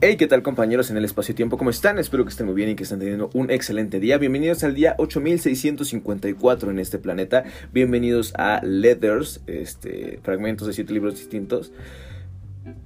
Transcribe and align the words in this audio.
Hey, 0.00 0.16
¿qué 0.16 0.28
tal 0.28 0.44
compañeros 0.44 0.92
en 0.92 0.96
el 0.96 1.04
espacio-tiempo? 1.04 1.58
¿Cómo 1.58 1.70
están? 1.70 1.98
Espero 1.98 2.22
que 2.24 2.30
estén 2.30 2.46
muy 2.46 2.54
bien 2.54 2.68
y 2.68 2.76
que 2.76 2.84
estén 2.84 3.00
teniendo 3.00 3.30
un 3.34 3.50
excelente 3.50 3.98
día. 3.98 4.16
Bienvenidos 4.16 4.62
al 4.62 4.76
día 4.76 4.94
8654 4.96 6.70
en 6.70 6.78
este 6.78 6.98
planeta. 6.98 7.42
Bienvenidos 7.72 8.32
a 8.36 8.60
Letters, 8.62 9.40
este, 9.48 10.20
fragmentos 10.22 10.68
de 10.68 10.72
siete 10.72 10.92
libros 10.92 11.16
distintos. 11.16 11.72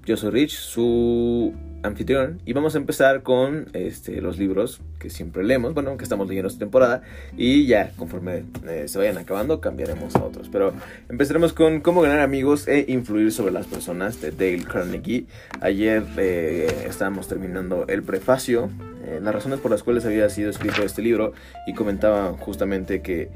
Yo 0.05 0.17
soy 0.17 0.31
Rich, 0.31 0.57
su 0.57 1.55
anfitrión, 1.85 2.41
y 2.45 2.53
vamos 2.53 2.75
a 2.75 2.79
empezar 2.79 3.23
con 3.23 3.69
este, 3.73 4.21
los 4.21 4.39
libros 4.39 4.81
que 5.01 5.11
siempre 5.11 5.43
leemos, 5.43 5.75
bueno, 5.75 5.97
que 5.97 6.05
estamos 6.05 6.29
leyendo 6.29 6.49
esta 6.49 6.61
temporada, 6.61 7.03
y 7.37 7.67
ya 7.67 7.93
conforme 7.97 8.45
eh, 8.69 8.85
se 8.87 8.99
vayan 8.99 9.19
acabando 9.19 9.61
cambiaremos 9.61 10.15
a 10.15 10.25
otros. 10.25 10.49
Pero 10.49 10.73
empezaremos 11.09 11.53
con 11.53 11.81
Cómo 11.81 12.03
ganar 12.03 12.21
amigos 12.21 12.69
e 12.69 12.85
influir 12.89 13.33
sobre 13.33 13.53
las 13.53 13.67
personas 13.67 14.21
de 14.21 14.31
Dale 14.31 14.65
Carnegie. 14.65 15.27
Ayer 15.61 16.05
eh, 16.19 16.85
estábamos 16.89 17.27
terminando 17.27 17.87
el 17.89 18.03
prefacio, 18.03 18.71
eh, 19.05 19.19
las 19.21 19.35
razones 19.35 19.59
por 19.59 19.71
las 19.71 19.83
cuales 19.83 20.05
había 20.05 20.29
sido 20.29 20.51
escrito 20.51 20.83
este 20.83 21.03
libro, 21.03 21.33
y 21.67 21.75
comentaba 21.75 22.33
justamente 22.39 23.03
que, 23.03 23.29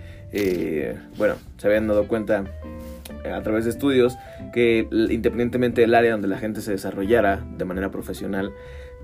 bueno, 1.17 1.34
se 1.56 1.67
habían 1.67 1.89
dado 1.89 2.06
cuenta 2.06 2.45
a 3.33 3.42
través 3.42 3.65
de 3.65 3.70
estudios 3.70 4.16
que 4.52 4.88
independientemente 4.91 5.80
del 5.80 5.95
área 5.95 6.12
donde 6.12 6.28
la 6.28 6.38
gente 6.38 6.60
se 6.60 6.73
desarrollara 6.73 7.45
de 7.56 7.64
manera 7.64 7.91
profesional, 7.91 8.52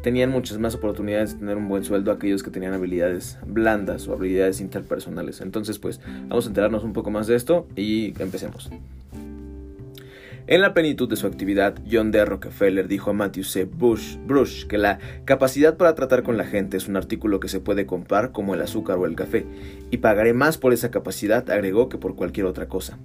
tenían 0.03 0.31
muchas 0.31 0.59
más 0.59 0.75
oportunidades 0.75 1.35
de 1.35 1.39
tener 1.41 1.57
un 1.57 1.69
buen 1.69 1.85
sueldo 1.85 2.11
aquellos 2.11 2.43
que 2.43 2.51
tenían 2.51 2.75
habilidades 2.75 3.39
blandas 3.47 4.09
o 4.09 4.15
habilidades 4.15 4.61
interpersonales. 4.61 5.41
Entonces, 5.41 5.79
pues 5.79 6.01
vamos 6.29 6.47
a 6.47 6.49
enterarnos 6.49 6.85
un 6.85 6.93
poco 6.93 7.11
más 7.11 7.27
de 7.27 7.37
esto 7.37 7.67
y 7.77 8.13
empecemos. 8.21 8.71
En 10.49 10.61
la 10.61 10.75
plenitud 10.75 11.09
de 11.09 11.15
su 11.15 11.29
actividad, 11.29 11.77
John 11.91 12.11
D. 12.11 12.25
Rockefeller 12.25 12.89
dijo 12.89 13.11
a 13.11 13.13
Matthew 13.13 13.45
C. 13.45 13.65
Bush, 13.65 14.17
que 14.67 14.77
la 14.77 14.99
capacidad 15.25 15.77
para 15.77 15.95
tratar 15.95 16.25
con 16.25 16.37
la 16.37 16.45
gente 16.45 16.77
es 16.77 16.89
un 16.89 16.97
artículo 16.97 17.39
que 17.39 17.47
se 17.47 17.61
puede 17.61 17.87
comprar 17.87 18.33
como 18.33 18.55
el 18.55 18.61
azúcar 18.61 18.99
o 18.99 19.07
el 19.07 19.15
café, 19.15 19.47
y 19.93 19.99
pagaré 19.99 20.33
más 20.33 20.59
por 20.59 20.73
esa 20.73 20.91
capacidad, 20.91 21.49
agregó, 21.49 21.89
que 21.89 21.97
por 21.97 22.17
cualquier 22.17 22.47
otra 22.47 22.67
cosa. 22.67 22.99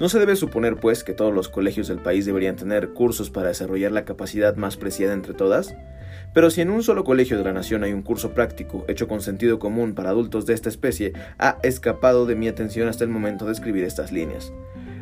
No 0.00 0.08
se 0.08 0.18
debe 0.18 0.34
suponer, 0.34 0.76
pues, 0.76 1.04
que 1.04 1.12
todos 1.12 1.32
los 1.32 1.48
colegios 1.48 1.86
del 1.86 2.00
país 2.00 2.26
deberían 2.26 2.56
tener 2.56 2.90
cursos 2.90 3.30
para 3.30 3.48
desarrollar 3.48 3.92
la 3.92 4.04
capacidad 4.04 4.56
más 4.56 4.76
preciada 4.76 5.14
entre 5.14 5.34
todas, 5.34 5.76
pero 6.32 6.50
si 6.50 6.60
en 6.60 6.70
un 6.70 6.82
solo 6.82 7.04
colegio 7.04 7.38
de 7.38 7.44
la 7.44 7.52
nación 7.52 7.84
hay 7.84 7.92
un 7.92 8.02
curso 8.02 8.34
práctico 8.34 8.84
hecho 8.88 9.06
con 9.06 9.20
sentido 9.20 9.60
común 9.60 9.94
para 9.94 10.10
adultos 10.10 10.46
de 10.46 10.54
esta 10.54 10.68
especie, 10.68 11.12
ha 11.38 11.58
escapado 11.62 12.26
de 12.26 12.34
mi 12.34 12.48
atención 12.48 12.88
hasta 12.88 13.04
el 13.04 13.10
momento 13.10 13.46
de 13.46 13.52
escribir 13.52 13.84
estas 13.84 14.10
líneas. 14.10 14.52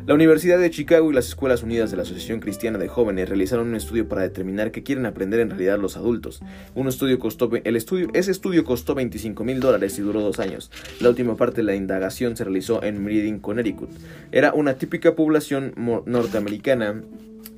La 0.05 0.15
Universidad 0.15 0.59
de 0.59 0.69
Chicago 0.69 1.09
y 1.09 1.13
las 1.13 1.29
Escuelas 1.29 1.63
Unidas 1.63 1.89
de 1.89 1.95
la 1.95 2.03
Asociación 2.03 2.41
Cristiana 2.41 2.77
de 2.77 2.89
Jóvenes 2.89 3.29
realizaron 3.29 3.69
un 3.69 3.75
estudio 3.75 4.09
para 4.09 4.23
determinar 4.23 4.71
qué 4.71 4.83
quieren 4.83 5.05
aprender 5.05 5.39
en 5.39 5.49
realidad 5.49 5.79
los 5.79 5.95
adultos. 5.95 6.41
Un 6.75 6.89
estudio 6.89 7.19
costó, 7.19 7.49
el 7.63 7.75
estudio, 7.77 8.09
ese 8.13 8.31
estudio 8.31 8.65
costó 8.65 8.95
25 8.95 9.45
mil 9.45 9.61
dólares 9.61 9.97
y 9.97 10.01
duró 10.01 10.19
dos 10.19 10.39
años. 10.39 10.71
La 10.99 11.07
última 11.07 11.37
parte 11.37 11.57
de 11.61 11.63
la 11.63 11.75
indagación 11.75 12.35
se 12.35 12.43
realizó 12.43 12.83
en 12.83 13.01
Meridian, 13.01 13.39
Connecticut. 13.39 13.89
Era 14.33 14.53
una 14.53 14.73
típica 14.73 15.15
población 15.15 15.73
norteamericana 16.05 17.01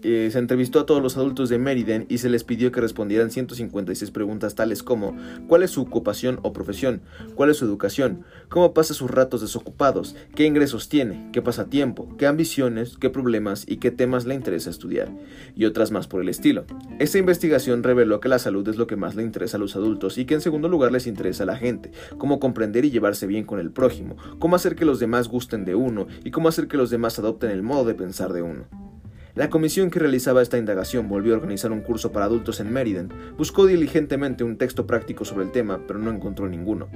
eh, 0.08 0.30
se 0.32 0.38
entrevistó 0.38 0.82
a 0.82 0.86
todos 0.86 1.02
los 1.02 1.18
adultos 1.18 1.50
de 1.50 1.58
Meriden 1.58 2.06
y 2.09 2.20
se 2.20 2.30
les 2.30 2.44
pidió 2.44 2.72
que 2.72 2.80
respondieran 2.80 3.32
156 3.32 4.12
preguntas 4.12 4.54
tales 4.54 4.84
como 4.84 5.18
¿cuál 5.48 5.64
es 5.64 5.72
su 5.72 5.82
ocupación 5.82 6.40
o 6.44 6.54
profesión? 6.54 7.02
¿Cuál 7.34 7.50
es 7.50 7.58
su 7.58 7.66
educación? 7.66 8.24
¿Cómo 8.50 8.74
pasa 8.74 8.94
sus 8.94 9.10
ratos 9.10 9.42
desocupados? 9.42 10.16
¿Qué 10.36 10.46
ingresos 10.46 10.90
tiene? 10.90 11.30
¿Qué 11.32 11.42
pasatiempo? 11.42 12.16
¿Qué 12.18 12.28
ambiciones? 12.28 12.98
¿Qué 12.98 13.10
problemas? 13.10 13.66
¿Y 13.68 13.78
qué 13.78 13.92
temas 13.92 14.26
le 14.26 14.36
interesa 14.36 14.70
estudiar? 14.70 15.10
Y 15.56 15.66
otras 15.66 15.92
más 15.92 16.08
por 16.08 16.22
el 16.22 16.30
estilo. 16.30 16.66
Esta 17.00 17.18
investigación 17.18 17.84
reveló 17.84 18.20
que 18.20 18.30
la 18.30 18.40
salud 18.40 18.68
es 18.68 18.78
lo 18.78 18.88
que 18.88 18.96
más 18.96 19.16
le 19.16 19.24
interesa 19.24 19.58
a 19.58 19.60
los 19.60 19.76
adultos 19.76 20.18
y 20.18 20.26
que 20.26 20.36
en 20.36 20.42
segundo 20.42 20.70
lugar 20.70 20.92
les 20.92 21.08
interesa 21.08 21.44
a 21.44 21.48
la 21.48 21.58
gente, 21.58 21.92
cómo 22.18 22.40
comprender 22.40 22.86
y 22.86 22.92
llevarse 22.92 23.28
bien 23.28 23.46
con 23.46 23.59
el 23.59 23.72
prójimo, 23.72 24.16
cómo 24.40 24.56
hacer 24.56 24.75
que 24.75 24.86
los 24.86 25.00
demás 25.00 25.28
gusten 25.28 25.66
de 25.66 25.75
uno 25.75 26.08
y 26.24 26.31
cómo 26.31 26.50
hacer 26.50 26.68
que 26.68 26.78
los 26.78 26.90
demás 26.90 27.19
adopten 27.19 27.52
el 27.52 27.64
modo 27.64 27.86
de 27.86 27.96
pensar 27.96 28.34
de 28.34 28.42
uno. 28.42 28.94
La 29.35 29.50
comisión 29.50 29.91
que 29.91 30.00
realizaba 30.00 30.41
esta 30.41 30.57
indagación 30.57 31.09
volvió 31.09 31.34
a 31.34 31.38
organizar 31.38 31.73
un 31.73 31.81
curso 31.81 32.13
para 32.13 32.25
adultos 32.25 32.62
en 32.62 32.72
Meriden. 32.72 33.09
Buscó 33.38 33.66
diligentemente 33.66 34.46
un 34.46 34.57
texto 34.57 34.88
práctico 34.88 35.25
sobre 35.25 35.44
el 35.44 35.51
tema, 35.51 35.81
pero 35.85 36.00
no 36.00 36.09
encontró 36.09 36.47
ninguno. 36.47 36.88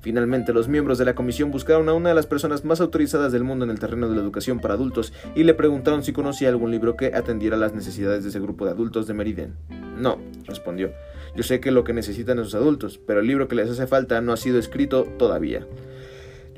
Finalmente, 0.00 0.52
los 0.52 0.68
miembros 0.68 0.98
de 0.98 1.04
la 1.04 1.16
comisión 1.16 1.50
buscaron 1.50 1.88
a 1.88 1.94
una 1.94 2.10
de 2.10 2.14
las 2.14 2.28
personas 2.28 2.64
más 2.64 2.80
autorizadas 2.80 3.32
del 3.32 3.42
mundo 3.42 3.64
en 3.64 3.72
el 3.72 3.80
terreno 3.80 4.08
de 4.08 4.14
la 4.14 4.22
educación 4.22 4.60
para 4.60 4.74
adultos 4.74 5.12
y 5.34 5.42
le 5.42 5.54
preguntaron 5.54 6.04
si 6.04 6.12
conocía 6.12 6.50
algún 6.50 6.70
libro 6.70 6.96
que 6.96 7.16
atendiera 7.16 7.56
las 7.56 7.74
necesidades 7.74 8.22
de 8.22 8.30
ese 8.30 8.38
grupo 8.38 8.64
de 8.64 8.70
adultos 8.70 9.08
de 9.08 9.14
Meriden. 9.14 9.56
No, 9.98 10.18
respondió. 10.46 10.92
Yo 11.34 11.42
sé 11.42 11.58
que 11.58 11.72
lo 11.72 11.82
que 11.82 11.94
necesitan 11.94 12.38
esos 12.38 12.54
adultos, 12.54 13.00
pero 13.04 13.18
el 13.18 13.26
libro 13.26 13.48
que 13.48 13.56
les 13.56 13.70
hace 13.70 13.88
falta 13.88 14.20
no 14.20 14.32
ha 14.32 14.36
sido 14.36 14.60
escrito 14.60 15.02
todavía. 15.18 15.66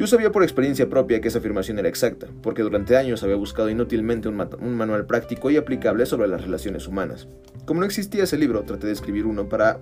Yo 0.01 0.07
sabía 0.07 0.33
por 0.33 0.43
experiencia 0.43 0.89
propia 0.89 1.21
que 1.21 1.29
esa 1.29 1.41
afirmación 1.41 1.79
era 1.79 1.91
exacta, 1.91 2.27
porque 2.41 2.63
durante 2.63 2.97
años 2.97 3.23
había 3.23 3.37
buscado 3.37 3.69
inútilmente 3.69 4.31
un, 4.31 4.75
manual 4.75 5.05
práctico 5.05 5.51
y 5.51 5.59
aplicable 5.59 6.07
sobre 6.07 6.27
las 6.27 6.41
relaciones 6.41 6.89
humanas. 6.89 7.29
Como 7.67 7.81
no 7.81 7.87
existía 7.87 8.25
ese 8.25 8.39
libro, 8.39 8.63
traté 8.63 8.87
de 8.87 8.95
escribir 8.95 9.27
uno 9.27 9.51
para, 9.51 9.79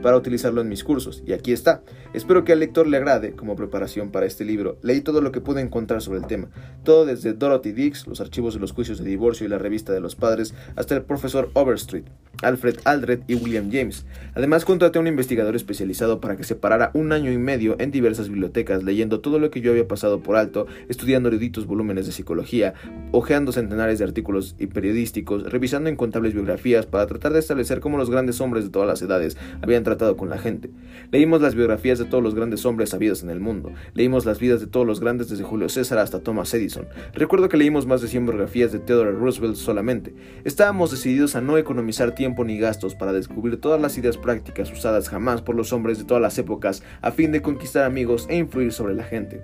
para 0.00 0.16
utilizarlo 0.16 0.62
en 0.62 0.70
mis 0.70 0.82
cursos, 0.82 1.22
y 1.26 1.34
aquí 1.34 1.52
está. 1.52 1.82
Espero 2.14 2.44
que 2.44 2.54
al 2.54 2.60
lector 2.60 2.86
le 2.86 2.96
agrade 2.96 3.32
como 3.32 3.54
preparación 3.54 4.10
para 4.10 4.24
este 4.24 4.46
libro. 4.46 4.78
Leí 4.80 5.02
todo 5.02 5.20
lo 5.20 5.30
que 5.30 5.42
pude 5.42 5.60
encontrar 5.60 6.00
sobre 6.00 6.20
el 6.20 6.26
tema, 6.26 6.48
todo 6.82 7.04
desde 7.04 7.34
Dorothy 7.34 7.72
Dix, 7.72 8.06
los 8.06 8.22
archivos 8.22 8.54
de 8.54 8.60
los 8.60 8.72
juicios 8.72 8.98
de 8.98 9.04
divorcio 9.04 9.44
y 9.44 9.50
la 9.50 9.58
revista 9.58 9.92
de 9.92 10.00
los 10.00 10.16
padres, 10.16 10.54
hasta 10.74 10.94
el 10.94 11.02
profesor 11.02 11.50
Overstreet, 11.52 12.06
Alfred 12.42 12.76
Aldred 12.84 13.20
y 13.28 13.34
William 13.34 13.70
James. 13.72 14.04
Además, 14.34 14.64
contraté 14.64 14.98
a 14.98 15.00
un 15.00 15.06
investigador 15.06 15.56
especializado 15.56 16.20
para 16.20 16.36
que 16.36 16.44
se 16.44 16.54
parara 16.54 16.90
un 16.94 17.12
año 17.12 17.32
y 17.32 17.38
medio 17.38 17.76
en 17.78 17.90
diversas 17.90 18.28
bibliotecas 18.28 18.82
leyendo 18.82 19.20
todo 19.20 19.38
lo 19.38 19.50
que 19.50 19.60
yo 19.60 19.70
había 19.70 19.88
pasado 19.88 20.20
por 20.20 20.36
alto, 20.36 20.66
estudiando 20.88 21.28
eruditos 21.28 21.66
volúmenes 21.66 22.06
de 22.06 22.12
psicología, 22.12 22.74
hojeando 23.12 23.52
centenares 23.52 23.98
de 23.98 24.04
artículos 24.04 24.56
y 24.58 24.66
periodísticos, 24.66 25.44
revisando 25.50 25.90
incontables 25.90 26.34
biografías 26.34 26.86
para 26.86 27.06
tratar 27.06 27.32
de 27.32 27.38
establecer 27.38 27.80
cómo 27.80 27.98
los 27.98 28.10
grandes 28.10 28.40
hombres 28.40 28.64
de 28.64 28.70
todas 28.70 28.88
las 28.88 29.02
edades 29.02 29.36
habían 29.60 29.84
tratado 29.84 30.16
con 30.16 30.30
la 30.30 30.38
gente. 30.38 30.70
Leímos 31.10 31.40
las 31.40 31.54
biografías 31.54 31.98
de 31.98 32.04
todos 32.06 32.22
los 32.22 32.34
grandes 32.34 32.64
hombres 32.64 32.90
sabidos 32.90 33.22
en 33.22 33.30
el 33.30 33.40
mundo, 33.40 33.72
leímos 33.94 34.24
las 34.24 34.38
vidas 34.38 34.60
de 34.60 34.66
todos 34.66 34.86
los 34.86 35.00
grandes 35.00 35.28
desde 35.28 35.44
Julio 35.44 35.68
César 35.68 35.98
hasta 35.98 36.20
Thomas 36.20 36.52
Edison. 36.54 36.86
Recuerdo 37.12 37.48
que 37.48 37.56
leímos 37.56 37.86
más 37.86 38.00
de 38.00 38.08
100 38.08 38.26
biografías 38.26 38.72
de 38.72 38.78
Theodore 38.78 39.12
Roosevelt 39.12 39.56
solamente. 39.56 40.14
Estábamos 40.44 40.90
decididos 40.90 41.36
a 41.36 41.40
no 41.40 41.58
economizar 41.58 42.14
tiempo 42.14 42.31
ni 42.44 42.58
gastos 42.58 42.94
para 42.94 43.12
descubrir 43.12 43.60
todas 43.60 43.80
las 43.80 43.96
ideas 43.98 44.16
prácticas 44.16 44.72
usadas 44.72 45.08
jamás 45.08 45.42
por 45.42 45.54
los 45.54 45.72
hombres 45.72 45.98
de 45.98 46.04
todas 46.04 46.22
las 46.22 46.38
épocas 46.38 46.82
a 47.02 47.12
fin 47.12 47.32
de 47.32 47.42
conquistar 47.42 47.84
amigos 47.84 48.26
e 48.28 48.36
influir 48.36 48.72
sobre 48.72 48.94
la 48.94 49.04
gente. 49.04 49.42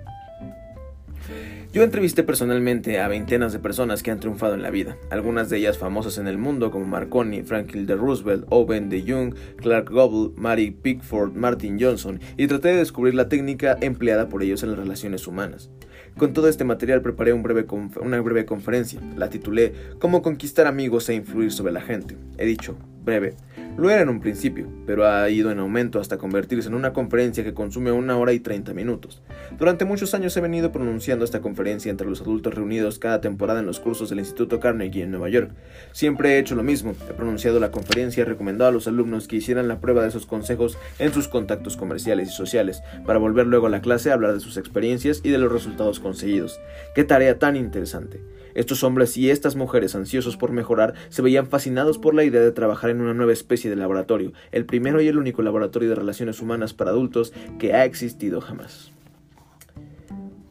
Yo 1.71 1.83
entrevisté 1.83 2.23
personalmente 2.23 2.99
a 2.99 3.07
veintenas 3.07 3.53
de 3.53 3.59
personas 3.59 4.01
que 4.01 4.09
han 4.09 4.19
triunfado 4.19 4.55
en 4.55 4.63
la 4.63 4.71
vida, 4.71 4.97
algunas 5.11 5.51
de 5.51 5.57
ellas 5.57 5.77
famosas 5.77 6.17
en 6.17 6.27
el 6.27 6.39
mundo 6.39 6.71
como 6.71 6.85
Marconi, 6.85 7.43
Franklin 7.43 7.85
D. 7.85 7.95
Roosevelt, 7.95 8.45
Owen 8.49 8.89
de 8.89 9.03
Jung, 9.03 9.35
Clark 9.57 9.91
Gable, 9.93 10.31
Mary 10.35 10.71
Pickford, 10.71 11.33
Martin 11.33 11.77
Johnson, 11.79 12.19
y 12.37 12.47
traté 12.47 12.69
de 12.69 12.77
descubrir 12.77 13.13
la 13.13 13.29
técnica 13.29 13.77
empleada 13.81 14.29
por 14.29 14.41
ellos 14.41 14.63
en 14.63 14.71
las 14.71 14.79
relaciones 14.79 15.27
humanas. 15.27 15.69
Con 16.19 16.33
todo 16.33 16.49
este 16.49 16.65
material 16.65 17.01
preparé 17.01 17.31
una 17.31 18.19
breve 18.19 18.45
conferencia, 18.45 18.99
la 19.15 19.29
titulé 19.29 19.73
Cómo 19.99 20.21
conquistar 20.21 20.67
amigos 20.67 21.07
e 21.07 21.13
influir 21.13 21.49
sobre 21.49 21.71
la 21.71 21.79
gente. 21.79 22.17
He 22.37 22.45
dicho, 22.45 22.75
breve, 23.05 23.35
lo 23.77 23.89
era 23.89 24.01
en 24.01 24.09
un 24.09 24.19
principio, 24.19 24.67
pero 24.85 25.07
ha 25.07 25.29
ido 25.29 25.51
en 25.51 25.59
aumento 25.59 25.99
hasta 25.99 26.17
convertirse 26.17 26.67
en 26.67 26.75
una 26.75 26.91
conferencia 26.91 27.43
que 27.43 27.53
consume 27.53 27.91
una 27.91 28.17
hora 28.17 28.33
y 28.33 28.39
30 28.39 28.73
minutos. 28.73 29.21
Durante 29.57 29.85
muchos 29.85 30.13
años 30.13 30.35
he 30.35 30.41
venido 30.41 30.71
pronunciando 30.71 31.23
esta 31.23 31.41
conferencia 31.41 31.89
entre 31.89 32.07
los 32.07 32.21
adultos 32.21 32.53
reunidos 32.53 32.99
cada 32.99 33.21
temporada 33.21 33.61
en 33.61 33.65
los 33.65 33.79
cursos 33.79 34.09
del 34.09 34.19
Instituto 34.19 34.59
Carnegie 34.59 35.03
en 35.03 35.11
Nueva 35.11 35.29
York. 35.29 35.51
Siempre 35.91 36.33
he 36.33 36.39
hecho 36.39 36.55
lo 36.55 36.63
mismo, 36.63 36.93
he 37.09 37.13
pronunciado 37.13 37.59
la 37.59 37.71
conferencia 37.71 38.21
y 38.21 38.25
recomendado 38.25 38.69
a 38.69 38.73
los 38.73 38.87
alumnos 38.87 39.27
que 39.27 39.37
hicieran 39.37 39.67
la 39.67 39.79
prueba 39.79 40.01
de 40.01 40.09
esos 40.09 40.25
consejos 40.25 40.77
en 40.97 41.13
sus 41.13 41.27
contactos 41.27 41.77
comerciales 41.77 42.29
y 42.29 42.33
sociales, 42.33 42.81
para 43.05 43.19
volver 43.19 43.47
luego 43.47 43.67
a 43.67 43.69
la 43.69 43.81
clase 43.81 44.11
a 44.11 44.13
hablar 44.13 44.33
de 44.33 44.39
sus 44.39 44.57
experiencias 44.57 45.21
y 45.23 45.29
de 45.29 45.37
los 45.37 45.51
resultados 45.51 45.99
conseguidos. 45.99 46.59
¡Qué 46.95 47.03
tarea 47.03 47.39
tan 47.39 47.55
interesante! 47.55 48.21
Estos 48.53 48.83
hombres 48.83 49.17
y 49.17 49.29
estas 49.29 49.55
mujeres 49.55 49.95
ansiosos 49.95 50.37
por 50.37 50.51
mejorar 50.51 50.93
se 51.09 51.21
veían 51.21 51.47
fascinados 51.47 51.97
por 51.97 52.13
la 52.13 52.23
idea 52.23 52.41
de 52.41 52.51
trabajar 52.51 52.89
en 52.89 53.01
una 53.01 53.13
nueva 53.13 53.33
especie 53.33 53.69
de 53.69 53.75
laboratorio, 53.75 54.33
el 54.51 54.65
primero 54.65 55.01
y 55.01 55.07
el 55.07 55.17
único 55.17 55.41
laboratorio 55.41 55.89
de 55.89 55.95
relaciones 55.95 56.41
humanas 56.41 56.73
para 56.73 56.91
adultos 56.91 57.33
que 57.57 57.73
ha 57.73 57.85
existido 57.85 58.41
jamás. 58.41 58.91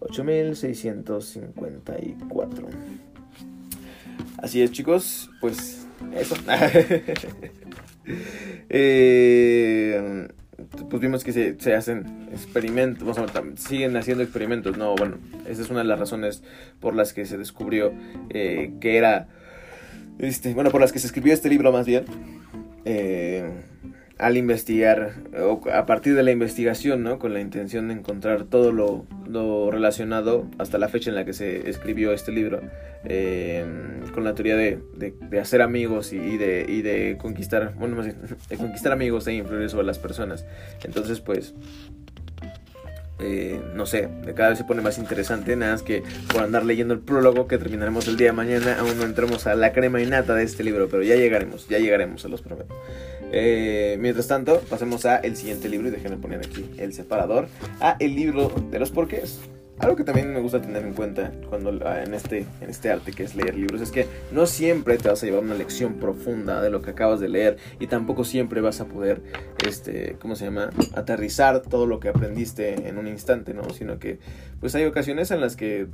8654. 0.00 2.68
Así 4.38 4.62
es, 4.62 4.72
chicos, 4.72 5.30
pues 5.40 5.86
eso. 6.14 6.34
eh, 8.68 10.28
pues 10.90 11.00
vimos 11.00 11.22
que 11.22 11.32
se, 11.32 11.74
hacen 11.74 12.28
experimentos, 12.32 13.16
siguen 13.56 13.96
haciendo 13.96 14.24
experimentos, 14.24 14.76
no, 14.76 14.94
bueno, 14.96 15.18
esa 15.46 15.62
es 15.62 15.70
una 15.70 15.80
de 15.80 15.86
las 15.86 15.98
razones 15.98 16.42
por 16.80 16.94
las 16.94 17.12
que 17.12 17.26
se 17.26 17.38
descubrió 17.38 17.92
eh, 18.30 18.72
que 18.80 18.96
era, 18.96 19.28
este, 20.18 20.54
bueno, 20.54 20.70
por 20.70 20.80
las 20.80 20.92
que 20.92 20.98
se 20.98 21.06
escribió 21.06 21.32
este 21.32 21.48
libro 21.48 21.70
más 21.70 21.86
bien, 21.86 22.04
eh, 22.84 23.48
al 24.18 24.36
investigar, 24.36 25.14
o 25.40 25.60
a 25.72 25.86
partir 25.86 26.14
de 26.14 26.24
la 26.24 26.32
investigación, 26.32 27.04
¿no? 27.04 27.18
Con 27.18 27.32
la 27.32 27.40
intención 27.40 27.88
de 27.88 27.94
encontrar 27.94 28.44
todo 28.44 28.72
lo, 28.72 29.70
relacionado 29.70 30.46
hasta 30.58 30.78
la 30.78 30.88
fecha 30.88 31.10
en 31.10 31.16
la 31.16 31.24
que 31.24 31.32
se 31.32 31.70
escribió 31.70 32.12
este 32.12 32.32
libro, 32.32 32.60
eh, 33.04 33.64
con 34.12 34.24
la 34.24 34.34
teoría 34.34 34.56
de, 34.56 34.80
hacer 35.40 35.62
amigos 35.62 36.12
y, 36.12 36.36
de, 36.36 36.66
y 36.68 36.82
de 36.82 37.16
conquistar, 37.20 37.74
bueno, 37.76 37.94
más 37.94 38.06
bien, 38.06 38.18
de 38.48 38.56
conquistar 38.56 38.92
amigos 38.92 39.26
e 39.28 39.34
influir 39.34 39.70
sobre 39.70 39.86
las 39.86 40.00
personas. 40.00 40.44
Entonces, 40.82 41.20
pues, 41.20 41.54
eh, 43.20 43.60
no 43.74 43.84
sé, 43.84 44.08
cada 44.36 44.50
vez 44.50 44.58
se 44.58 44.64
pone 44.64 44.80
más 44.80 44.98
interesante, 44.98 45.56
nada 45.56 45.72
más 45.72 45.82
que 45.82 46.04
por 46.32 46.42
andar 46.42 46.64
leyendo 46.64 46.94
el 46.94 47.00
prólogo 47.00 47.48
que 47.48 47.58
terminaremos 47.58 48.06
el 48.06 48.16
día 48.16 48.28
de 48.28 48.32
mañana, 48.32 48.78
aún 48.78 48.96
no 48.96 49.04
entremos 49.04 49.46
a 49.48 49.56
la 49.56 49.72
crema 49.72 50.00
y 50.00 50.06
nata 50.06 50.34
de 50.34 50.44
este 50.44 50.62
libro, 50.62 50.88
pero 50.88 51.02
ya 51.02 51.16
llegaremos, 51.16 51.68
ya 51.68 51.78
llegaremos, 51.78 52.24
a 52.24 52.28
los 52.28 52.42
prometo. 52.42 52.74
Eh, 53.32 53.96
mientras 54.00 54.26
tanto, 54.26 54.60
pasemos 54.68 55.04
a 55.04 55.16
el 55.18 55.36
siguiente 55.36 55.68
libro 55.68 55.88
y 55.88 55.90
déjenme 55.90 56.16
poner 56.16 56.40
aquí 56.40 56.68
el 56.78 56.92
separador, 56.92 57.48
a 57.80 57.96
el 57.98 58.14
libro 58.14 58.48
de 58.70 58.78
los 58.78 58.90
porqués. 58.90 59.40
Algo 59.80 59.94
que 59.94 60.02
también 60.02 60.32
me 60.32 60.40
gusta 60.40 60.60
tener 60.60 60.84
en 60.84 60.92
cuenta 60.92 61.30
cuando 61.48 61.78
ah, 61.86 62.02
en 62.02 62.12
este, 62.12 62.46
en 62.60 62.68
este 62.68 62.90
arte 62.90 63.12
que 63.12 63.22
es 63.22 63.36
leer 63.36 63.54
libros 63.54 63.80
es 63.80 63.92
que 63.92 64.08
no 64.32 64.46
siempre 64.46 64.98
te 64.98 65.08
vas 65.08 65.22
a 65.22 65.26
llevar 65.26 65.44
una 65.44 65.54
lección 65.54 65.94
profunda 65.94 66.60
de 66.60 66.68
lo 66.68 66.82
que 66.82 66.90
acabas 66.90 67.20
de 67.20 67.28
leer 67.28 67.58
y 67.78 67.86
tampoco 67.86 68.24
siempre 68.24 68.60
vas 68.60 68.80
a 68.80 68.86
poder, 68.86 69.22
este, 69.64 70.16
¿cómo 70.20 70.34
se 70.34 70.46
llama? 70.46 70.70
Aterrizar 70.94 71.62
todo 71.62 71.86
lo 71.86 72.00
que 72.00 72.08
aprendiste 72.08 72.88
en 72.88 72.98
un 72.98 73.06
instante, 73.06 73.54
¿no? 73.54 73.70
Sino 73.70 74.00
que 74.00 74.18
pues 74.58 74.74
hay 74.74 74.84
ocasiones 74.84 75.30
en 75.30 75.40
las 75.40 75.54
que 75.54 75.86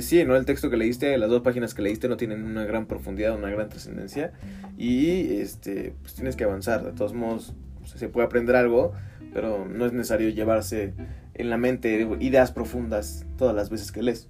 sí, 0.00 0.24
¿no? 0.24 0.36
El 0.36 0.44
texto 0.44 0.70
que 0.70 0.76
leíste, 0.76 1.16
las 1.18 1.28
dos 1.28 1.42
páginas 1.42 1.74
que 1.74 1.82
leíste 1.82 2.08
no 2.08 2.16
tienen 2.16 2.44
una 2.44 2.64
gran 2.64 2.86
profundidad, 2.86 3.34
una 3.34 3.50
gran 3.50 3.68
trascendencia 3.68 4.32
y 4.78 5.36
este, 5.36 5.94
pues 6.02 6.14
tienes 6.14 6.36
que 6.36 6.44
avanzar. 6.44 6.84
De 6.84 6.92
todos 6.92 7.12
modos, 7.14 7.54
se 7.84 8.08
puede 8.08 8.26
aprender 8.26 8.56
algo, 8.56 8.92
pero 9.32 9.66
no 9.66 9.86
es 9.86 9.92
necesario 9.92 10.30
llevarse 10.30 10.94
en 11.34 11.50
la 11.50 11.56
mente 11.56 12.08
ideas 12.20 12.52
profundas 12.52 13.26
todas 13.36 13.54
las 13.54 13.70
veces 13.70 13.92
que 13.92 14.02
lees. 14.02 14.28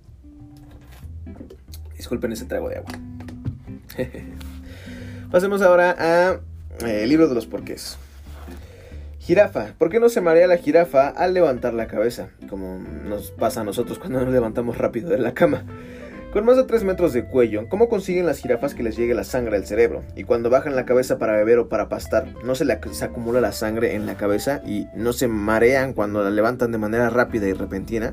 Disculpen 1.97 2.33
ese 2.33 2.47
trago 2.47 2.69
de 2.69 2.77
agua. 2.77 2.91
Pasemos 5.31 5.63
ahora 5.63 5.97
a 5.99 6.41
eh, 6.85 7.03
el 7.05 7.09
libro 7.09 7.29
de 7.29 7.35
los 7.35 7.47
porqués. 7.47 7.97
Jirafa. 9.25 9.69
¿Por 9.79 9.89
qué 9.89 10.01
no 10.01 10.11
se 10.11 10.21
marea 10.21 10.47
la 10.47 10.59
jirafa 10.59 11.09
al 11.09 11.33
levantar 11.33 11.73
la 11.73 11.87
cabeza? 11.87 12.29
Como 12.51 12.77
nos 12.77 13.31
pasa 13.31 13.63
a 13.63 13.65
nosotros 13.65 13.99
cuando 13.99 14.21
nos 14.21 14.31
levantamos 14.31 14.77
rápido 14.77 15.09
de 15.09 15.17
la 15.17 15.33
cama. 15.33 15.65
Con 16.35 16.45
más 16.45 16.59
de 16.59 16.65
3 16.65 16.85
metros 16.85 17.15
de 17.15 17.25
cuello, 17.25 17.67
¿cómo 17.71 17.89
consiguen 17.89 18.27
las 18.27 18.41
jirafas 18.41 18.75
que 18.75 18.83
les 18.83 18.99
llegue 18.99 19.15
la 19.15 19.25
sangre 19.25 19.57
al 19.57 19.65
cerebro? 19.65 20.03
Y 20.15 20.25
cuando 20.25 20.51
bajan 20.51 20.77
la 20.77 20.85
cabeza 20.85 21.17
para 21.17 21.37
beber 21.39 21.59
o 21.59 21.71
para 21.71 21.89
pastar, 21.89 22.27
¿no 22.45 22.55
se 22.55 22.67
les 22.67 23.03
acumula 23.03 23.41
la 23.41 23.53
sangre 23.53 23.95
en 23.95 24.05
la 24.05 24.19
cabeza 24.19 24.61
y 24.67 24.89
no 24.95 25.15
se 25.15 25.27
marean 25.27 25.95
cuando 25.95 26.23
la 26.23 26.29
levantan 26.29 26.71
de 26.71 26.77
manera 26.77 27.09
rápida 27.09 27.49
y 27.49 27.55
repentina? 27.55 28.13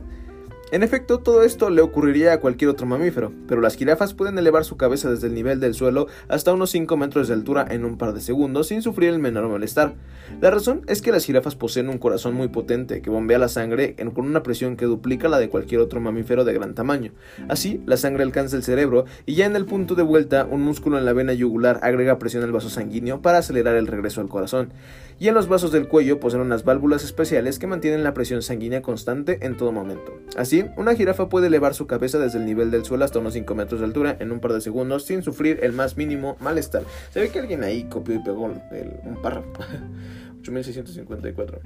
En 0.72 0.84
efecto, 0.84 1.20
todo 1.20 1.44
esto 1.44 1.70
le 1.70 1.82
ocurriría 1.82 2.32
a 2.32 2.40
cualquier 2.40 2.70
otro 2.70 2.86
mamífero, 2.86 3.34
pero 3.46 3.60
las 3.60 3.76
jirafas 3.76 4.14
pueden 4.14 4.38
elevar 4.38 4.64
su 4.64 4.78
cabeza 4.78 5.10
desde 5.10 5.28
el 5.28 5.34
nivel 5.34 5.60
del 5.60 5.74
suelo 5.74 6.08
hasta 6.30 6.54
unos 6.54 6.70
5 6.70 6.96
metros 6.96 7.28
de 7.28 7.34
altura 7.34 7.68
en 7.70 7.84
un 7.84 7.98
par 7.98 8.14
de 8.14 8.22
segundos 8.22 8.68
sin 8.68 8.82
sufrir 8.82 9.10
el 9.10 9.20
menor 9.20 9.50
malestar. 9.50 9.96
La 10.40 10.50
razón 10.50 10.84
es 10.88 11.02
que 11.02 11.12
las 11.12 11.26
jirafas 11.26 11.56
poseen 11.56 11.90
un 11.90 11.98
corazón 11.98 12.36
muy 12.36 12.48
potente 12.48 13.02
que 13.02 13.10
bombea 13.10 13.38
la 13.38 13.50
sangre 13.50 13.98
con 14.14 14.26
una 14.26 14.44
presión 14.44 14.78
que 14.78 14.86
duplica 14.86 15.28
la 15.28 15.40
de 15.40 15.50
cualquier 15.50 15.82
otro 15.82 16.00
mamífero 16.00 16.46
de 16.46 16.54
gran 16.54 16.74
tamaño. 16.74 17.12
Así, 17.50 17.82
la 17.86 17.98
sangre 17.98 18.24
alcanza 18.24 18.56
el 18.56 18.64
cerebro 18.64 19.04
y 19.26 19.36
ya 19.36 19.48
en 19.48 19.58
el 19.58 19.66
punto 19.66 19.96
de 19.96 20.04
vuelta, 20.04 20.48
un 20.50 20.62
músculo 20.62 20.98
en 20.98 21.04
la 21.04 21.12
vena 21.12 21.34
yugular 21.34 21.82
agrega 21.84 22.18
presión 22.18 22.44
al 22.46 22.54
vaso 22.54 22.70
sanguíneo 22.70 23.22
para 23.22 23.40
acelerar 23.40 23.76
el 23.76 23.88
regreso 23.88 24.22
al 24.22 24.30
corazón. 24.30 24.72
Y 25.20 25.28
en 25.28 25.36
los 25.36 25.48
vasos 25.48 25.72
del 25.72 25.88
cuello 25.88 26.20
poseen 26.20 26.42
unas 26.42 26.64
válvulas 26.64 27.04
especiales 27.04 27.60
que 27.60 27.68
mantienen 27.68 28.04
la 28.04 28.14
presión 28.14 28.42
sanguínea 28.42 28.82
constante 28.82 29.38
en 29.46 29.56
todo 29.56 29.72
momento. 29.72 30.18
Así, 30.36 30.61
una 30.78 30.96
jirafa 30.96 31.30
puede 31.30 31.48
elevar 31.48 31.74
su 31.74 31.88
cabeza 31.88 32.20
desde 32.20 32.38
el 32.40 32.46
nivel 32.46 32.72
del 32.72 32.86
suelo 32.86 33.06
hasta 33.06 33.20
unos 33.20 33.34
5 33.34 33.56
metros 33.56 33.80
de 33.82 33.86
altura 33.86 34.18
en 34.20 34.32
un 34.32 34.40
par 34.40 34.54
de 34.54 34.62
segundos 34.62 35.06
sin 35.06 35.24
sufrir 35.24 35.60
el 35.64 35.74
más 35.74 35.98
mínimo 35.98 36.38
malestar. 36.40 36.84
Se 37.12 37.20
ve 37.20 37.30
que 37.30 37.40
alguien 37.40 37.64
ahí 37.64 37.84
copió 37.86 38.16
y 38.16 38.20
pegó 38.20 38.44
un 38.44 39.22
párrafo. 39.22 39.52
8654. 40.42 41.60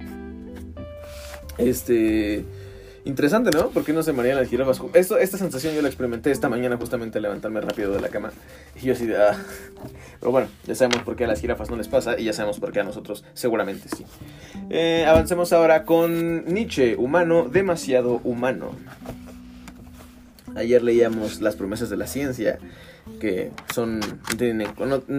Este. 1.57 2.45
Interesante, 3.05 3.51
¿no? 3.55 3.69
¿Por 3.69 3.83
qué 3.83 3.93
no 3.93 4.01
se 4.01 4.13
marean 4.13 4.35
las 4.35 4.49
jirafas? 4.49 4.81
Esto, 4.93 5.19
esta 5.19 5.37
sensación 5.37 5.75
yo 5.75 5.83
la 5.83 5.89
experimenté 5.89 6.31
esta 6.31 6.49
mañana 6.49 6.75
justamente 6.75 7.19
al 7.19 7.21
levantarme 7.21 7.61
rápido 7.61 7.93
de 7.93 8.01
la 8.01 8.09
cama. 8.09 8.31
Y 8.81 8.87
yo 8.87 8.93
así 8.93 9.05
de... 9.05 9.15
Ah. 9.15 9.37
Pero 10.19 10.31
bueno, 10.31 10.47
ya 10.65 10.73
sabemos 10.73 11.03
por 11.03 11.15
qué 11.15 11.25
a 11.25 11.27
las 11.27 11.39
jirafas 11.39 11.69
no 11.69 11.77
les 11.77 11.87
pasa 11.87 12.19
y 12.19 12.23
ya 12.23 12.33
sabemos 12.33 12.59
por 12.59 12.71
qué 12.71 12.79
a 12.79 12.83
nosotros 12.83 13.23
seguramente 13.35 13.89
sí. 13.95 14.05
Eh, 14.71 15.05
avancemos 15.07 15.53
ahora 15.53 15.85
con 15.85 16.45
Nietzsche, 16.45 16.95
humano, 16.95 17.47
demasiado 17.47 18.21
humano. 18.23 18.71
Ayer 20.55 20.81
leíamos 20.81 21.41
Las 21.41 21.55
promesas 21.55 21.91
de 21.91 21.97
la 21.97 22.07
ciencia, 22.07 22.57
que 23.19 23.51
son, 23.71 23.99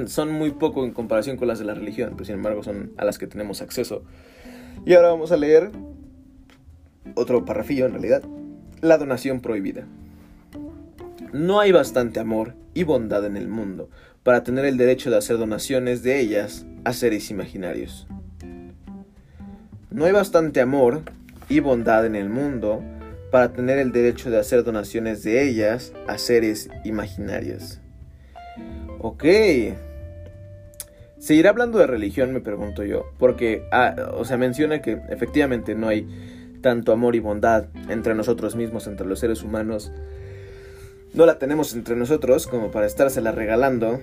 son 0.08 0.32
muy 0.32 0.50
poco 0.50 0.84
en 0.84 0.90
comparación 0.90 1.36
con 1.36 1.46
las 1.46 1.60
de 1.60 1.66
la 1.66 1.74
religión, 1.74 2.14
pero 2.14 2.24
sin 2.24 2.34
embargo 2.34 2.64
son 2.64 2.90
a 2.96 3.04
las 3.04 3.16
que 3.18 3.28
tenemos 3.28 3.62
acceso. 3.62 4.02
Y 4.84 4.94
ahora 4.94 5.10
vamos 5.10 5.30
a 5.30 5.36
leer 5.36 5.70
otro 7.16 7.44
parrafillo 7.44 7.86
en 7.86 7.92
realidad, 7.92 8.22
la 8.80 8.98
donación 8.98 9.40
prohibida. 9.40 9.86
No 11.32 11.58
hay 11.58 11.72
bastante 11.72 12.20
amor 12.20 12.54
y 12.74 12.84
bondad 12.84 13.24
en 13.24 13.36
el 13.36 13.48
mundo 13.48 13.90
para 14.22 14.44
tener 14.44 14.64
el 14.64 14.76
derecho 14.76 15.10
de 15.10 15.16
hacer 15.16 15.38
donaciones 15.38 16.02
de 16.02 16.20
ellas 16.20 16.66
a 16.84 16.92
seres 16.92 17.30
imaginarios. 17.30 18.06
No 19.90 20.04
hay 20.04 20.12
bastante 20.12 20.60
amor 20.60 21.02
y 21.48 21.60
bondad 21.60 22.06
en 22.06 22.16
el 22.16 22.28
mundo 22.28 22.82
para 23.30 23.52
tener 23.52 23.78
el 23.78 23.92
derecho 23.92 24.30
de 24.30 24.38
hacer 24.38 24.62
donaciones 24.62 25.22
de 25.22 25.48
ellas 25.48 25.92
a 26.06 26.18
seres 26.18 26.68
imaginarios. 26.84 27.80
Ok. 28.98 29.24
¿Seguirá 31.18 31.50
hablando 31.50 31.78
de 31.78 31.86
religión? 31.86 32.32
Me 32.32 32.40
pregunto 32.40 32.84
yo. 32.84 33.06
Porque, 33.18 33.62
ah, 33.72 34.12
o 34.14 34.24
sea, 34.24 34.36
menciona 34.36 34.80
que 34.80 35.00
efectivamente 35.08 35.74
no 35.74 35.88
hay 35.88 36.06
tanto 36.60 36.92
amor 36.92 37.14
y 37.16 37.20
bondad 37.20 37.66
entre 37.88 38.14
nosotros 38.14 38.56
mismos, 38.56 38.86
entre 38.86 39.06
los 39.06 39.20
seres 39.20 39.42
humanos, 39.42 39.92
no 41.14 41.26
la 41.26 41.38
tenemos 41.38 41.74
entre 41.74 41.96
nosotros 41.96 42.46
como 42.46 42.70
para 42.70 42.86
estársela 42.86 43.32
regalando 43.32 44.00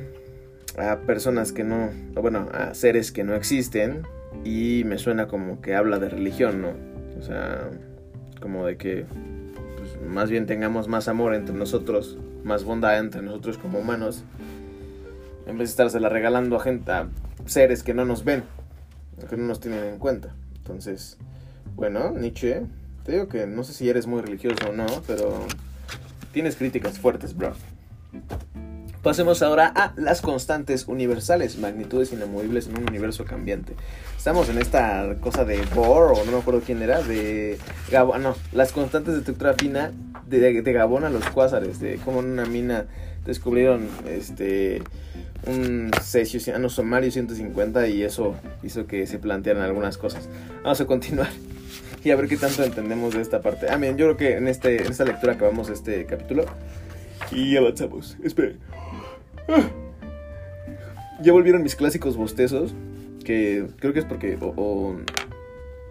a 0.77 0.97
personas 1.01 1.51
que 1.51 1.63
no, 1.63 1.91
o 2.15 2.21
bueno, 2.21 2.49
a 2.53 2.73
seres 2.73 3.11
que 3.11 3.23
no 3.23 3.35
existen 3.35 4.03
y 4.43 4.83
me 4.85 4.97
suena 4.97 5.27
como 5.27 5.61
que 5.61 5.75
habla 5.75 5.99
de 5.99 6.09
religión, 6.09 6.61
¿no? 6.61 6.71
O 7.19 7.21
sea, 7.21 7.69
como 8.41 8.65
de 8.65 8.77
que 8.77 9.05
pues, 9.77 10.01
más 10.09 10.29
bien 10.29 10.45
tengamos 10.45 10.87
más 10.87 11.07
amor 11.07 11.35
entre 11.35 11.55
nosotros, 11.55 12.17
más 12.43 12.63
bondad 12.63 12.97
entre 12.99 13.21
nosotros 13.21 13.57
como 13.57 13.79
humanos, 13.79 14.23
en 15.45 15.57
vez 15.57 15.69
de 15.69 15.71
estársela 15.71 16.09
regalando 16.09 16.55
a 16.55 16.59
gente, 16.61 16.91
a 16.91 17.09
seres 17.45 17.83
que 17.83 17.93
no 17.93 18.05
nos 18.05 18.23
ven, 18.23 18.43
que 19.29 19.37
no 19.37 19.43
nos 19.43 19.59
tienen 19.59 19.83
en 19.83 19.99
cuenta. 19.99 20.33
Entonces, 20.55 21.17
bueno, 21.75 22.11
Nietzsche, 22.11 22.61
te 23.05 23.13
digo 23.13 23.27
que 23.27 23.47
no 23.47 23.63
sé 23.63 23.73
si 23.73 23.89
eres 23.89 24.07
muy 24.07 24.21
religioso 24.21 24.69
o 24.69 24.73
no, 24.73 24.85
pero 25.07 25.45
tienes 26.31 26.55
críticas 26.55 26.99
fuertes, 26.99 27.35
bro. 27.35 27.53
Pasemos 29.01 29.41
ahora 29.41 29.67
a 29.67 29.93
las 29.97 30.21
constantes 30.21 30.87
universales, 30.87 31.57
magnitudes 31.57 32.13
inamovibles 32.13 32.67
en 32.67 32.77
un 32.77 32.87
universo 32.87 33.25
cambiante. 33.25 33.73
Estamos 34.17 34.47
en 34.47 34.59
esta 34.59 35.17
cosa 35.19 35.43
de 35.43 35.61
Bohr, 35.75 36.13
o 36.13 36.23
no 36.23 36.31
me 36.31 36.37
acuerdo 36.37 36.61
quién 36.65 36.81
era, 36.81 37.01
de 37.01 37.57
Gabón, 37.91 38.23
no, 38.23 38.35
las 38.53 38.71
constantes 38.71 39.13
de 39.13 39.19
estructura 39.19 39.55
fina 39.55 39.91
de, 40.25 40.61
de 40.61 40.73
Gabón 40.73 41.03
a 41.03 41.09
los 41.09 41.25
cuásares, 41.29 41.81
de 41.81 41.97
cómo 41.97 42.21
en 42.21 42.27
una 42.27 42.45
mina 42.45 42.85
descubrieron 43.25 43.89
este 44.07 44.81
un 45.45 45.91
cesio, 46.01 46.57
no, 46.57 46.69
somario 46.69 47.11
150 47.11 47.87
y 47.89 48.03
eso 48.03 48.35
hizo 48.63 48.87
que 48.87 49.05
se 49.05 49.19
plantearan 49.19 49.63
algunas 49.63 49.97
cosas. 49.97 50.29
Vamos 50.63 50.79
a 50.79 50.85
continuar 50.85 51.29
y 52.03 52.11
a 52.11 52.15
ver 52.15 52.27
qué 52.27 52.37
tanto 52.37 52.63
entendemos 52.63 53.13
de 53.13 53.21
esta 53.21 53.41
parte. 53.41 53.67
Ah, 53.69 53.77
bien, 53.77 53.97
yo 53.97 54.05
creo 54.05 54.17
que 54.17 54.37
en, 54.37 54.47
este, 54.47 54.81
en 54.81 54.91
esta 54.91 55.05
lectura 55.05 55.33
acabamos 55.33 55.69
este 55.69 56.05
capítulo 56.05 56.45
y 57.31 57.55
avanzamos. 57.55 58.17
Esperen. 58.23 58.59
Ya 61.21 61.31
volvieron 61.31 61.63
mis 61.63 61.75
clásicos 61.75 62.17
bostezos, 62.17 62.73
que 63.23 63.67
creo 63.79 63.93
que 63.93 63.99
es 63.99 64.05
porque 64.05 64.37
o, 64.41 64.97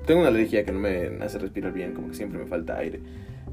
tengo 0.04 0.21
una 0.21 0.28
alergia 0.28 0.64
que 0.64 0.73
no 0.73 0.81
me 0.81 1.23
hace 1.23 1.38
respirar 1.38 1.73
bien, 1.73 1.95
como 1.95 2.09
que 2.09 2.14
siempre 2.14 2.38
me 2.38 2.47
falta 2.47 2.76
aire 2.76 3.00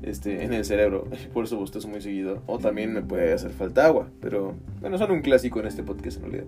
este, 0.02 0.44
en 0.44 0.54
el 0.54 0.66
cerebro, 0.66 1.08
por 1.34 1.46
eso 1.46 1.58
bostezo 1.58 1.88
muy 1.88 2.02
seguido, 2.02 2.42
o 2.48 2.60
también 2.60 2.92
me 2.92 3.02
puede 3.02 3.32
hacer 3.32 3.52
falta 3.52 3.86
agua, 3.86 4.10
pero 4.20 4.56
bueno, 4.82 4.98
son 4.98 5.12
un 5.12 5.22
clásico 5.22 5.60
en 5.60 5.68
este 5.68 5.84
podcast 5.84 6.18
en 6.18 6.24
realidad. 6.24 6.46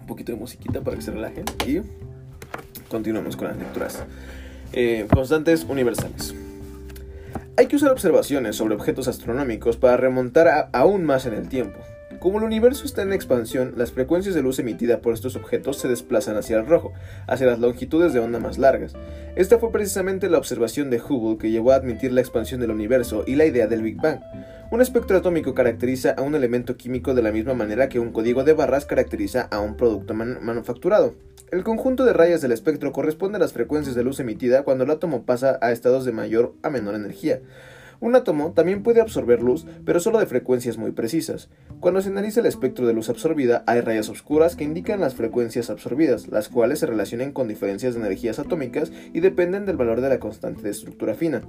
Un 0.00 0.06
poquito 0.06 0.32
de 0.32 0.38
musiquita 0.38 0.80
para 0.82 0.96
que 0.96 1.02
se 1.02 1.10
relajen 1.10 1.44
y 1.66 1.80
continuamos 2.88 3.36
con 3.36 3.48
las 3.48 3.56
lecturas. 3.56 4.02
Eh, 4.72 5.06
constantes 5.12 5.64
universales. 5.64 6.34
Hay 7.56 7.66
que 7.68 7.76
usar 7.76 7.90
observaciones 7.90 8.56
sobre 8.56 8.74
objetos 8.74 9.08
astronómicos 9.08 9.76
para 9.76 9.96
remontar 9.96 10.68
aún 10.72 11.04
más 11.04 11.24
en 11.26 11.34
el 11.34 11.48
tiempo. 11.48 11.78
Como 12.26 12.38
el 12.38 12.44
universo 12.44 12.86
está 12.86 13.02
en 13.02 13.12
expansión, 13.12 13.74
las 13.76 13.92
frecuencias 13.92 14.34
de 14.34 14.42
luz 14.42 14.58
emitida 14.58 15.00
por 15.00 15.14
estos 15.14 15.36
objetos 15.36 15.78
se 15.78 15.86
desplazan 15.86 16.36
hacia 16.36 16.56
el 16.56 16.66
rojo, 16.66 16.92
hacia 17.28 17.46
las 17.46 17.60
longitudes 17.60 18.12
de 18.12 18.18
onda 18.18 18.40
más 18.40 18.58
largas. 18.58 18.94
Esta 19.36 19.60
fue 19.60 19.70
precisamente 19.70 20.28
la 20.28 20.38
observación 20.38 20.90
de 20.90 21.00
Hubble 21.00 21.38
que 21.38 21.52
llevó 21.52 21.70
a 21.70 21.76
admitir 21.76 22.12
la 22.12 22.22
expansión 22.22 22.60
del 22.60 22.72
universo 22.72 23.22
y 23.28 23.36
la 23.36 23.44
idea 23.44 23.68
del 23.68 23.82
Big 23.82 24.02
Bang. 24.02 24.22
Un 24.72 24.80
espectro 24.80 25.16
atómico 25.16 25.54
caracteriza 25.54 26.16
a 26.18 26.22
un 26.22 26.34
elemento 26.34 26.76
químico 26.76 27.14
de 27.14 27.22
la 27.22 27.30
misma 27.30 27.54
manera 27.54 27.88
que 27.88 28.00
un 28.00 28.10
código 28.10 28.42
de 28.42 28.54
barras 28.54 28.86
caracteriza 28.86 29.42
a 29.42 29.60
un 29.60 29.76
producto 29.76 30.12
manufacturado. 30.12 31.14
El 31.52 31.62
conjunto 31.62 32.04
de 32.04 32.12
rayas 32.12 32.40
del 32.40 32.50
espectro 32.50 32.90
corresponde 32.90 33.36
a 33.36 33.40
las 33.40 33.52
frecuencias 33.52 33.94
de 33.94 34.02
luz 34.02 34.18
emitida 34.18 34.64
cuando 34.64 34.82
el 34.82 34.90
átomo 34.90 35.22
pasa 35.22 35.60
a 35.62 35.70
estados 35.70 36.04
de 36.04 36.10
mayor 36.10 36.54
a 36.64 36.70
menor 36.70 36.96
energía. 36.96 37.40
Un 38.00 38.14
átomo 38.14 38.52
también 38.52 38.82
puede 38.82 39.00
absorber 39.00 39.42
luz, 39.42 39.66
pero 39.84 40.00
solo 40.00 40.18
de 40.18 40.26
frecuencias 40.26 40.76
muy 40.78 40.92
precisas. 40.92 41.48
Cuando 41.80 42.00
se 42.00 42.08
analiza 42.08 42.40
el 42.40 42.46
espectro 42.46 42.86
de 42.86 42.92
luz 42.92 43.08
absorbida, 43.08 43.64
hay 43.66 43.80
rayas 43.80 44.08
oscuras 44.08 44.56
que 44.56 44.64
indican 44.64 45.00
las 45.00 45.14
frecuencias 45.14 45.70
absorbidas, 45.70 46.28
las 46.28 46.48
cuales 46.48 46.80
se 46.80 46.86
relacionan 46.86 47.32
con 47.32 47.48
diferencias 47.48 47.94
de 47.94 48.00
energías 48.00 48.38
atómicas 48.38 48.92
y 49.12 49.20
dependen 49.20 49.66
del 49.66 49.76
valor 49.76 50.00
de 50.00 50.08
la 50.08 50.20
constante 50.20 50.62
de 50.62 50.70
estructura 50.70 51.14
fina. 51.14 51.42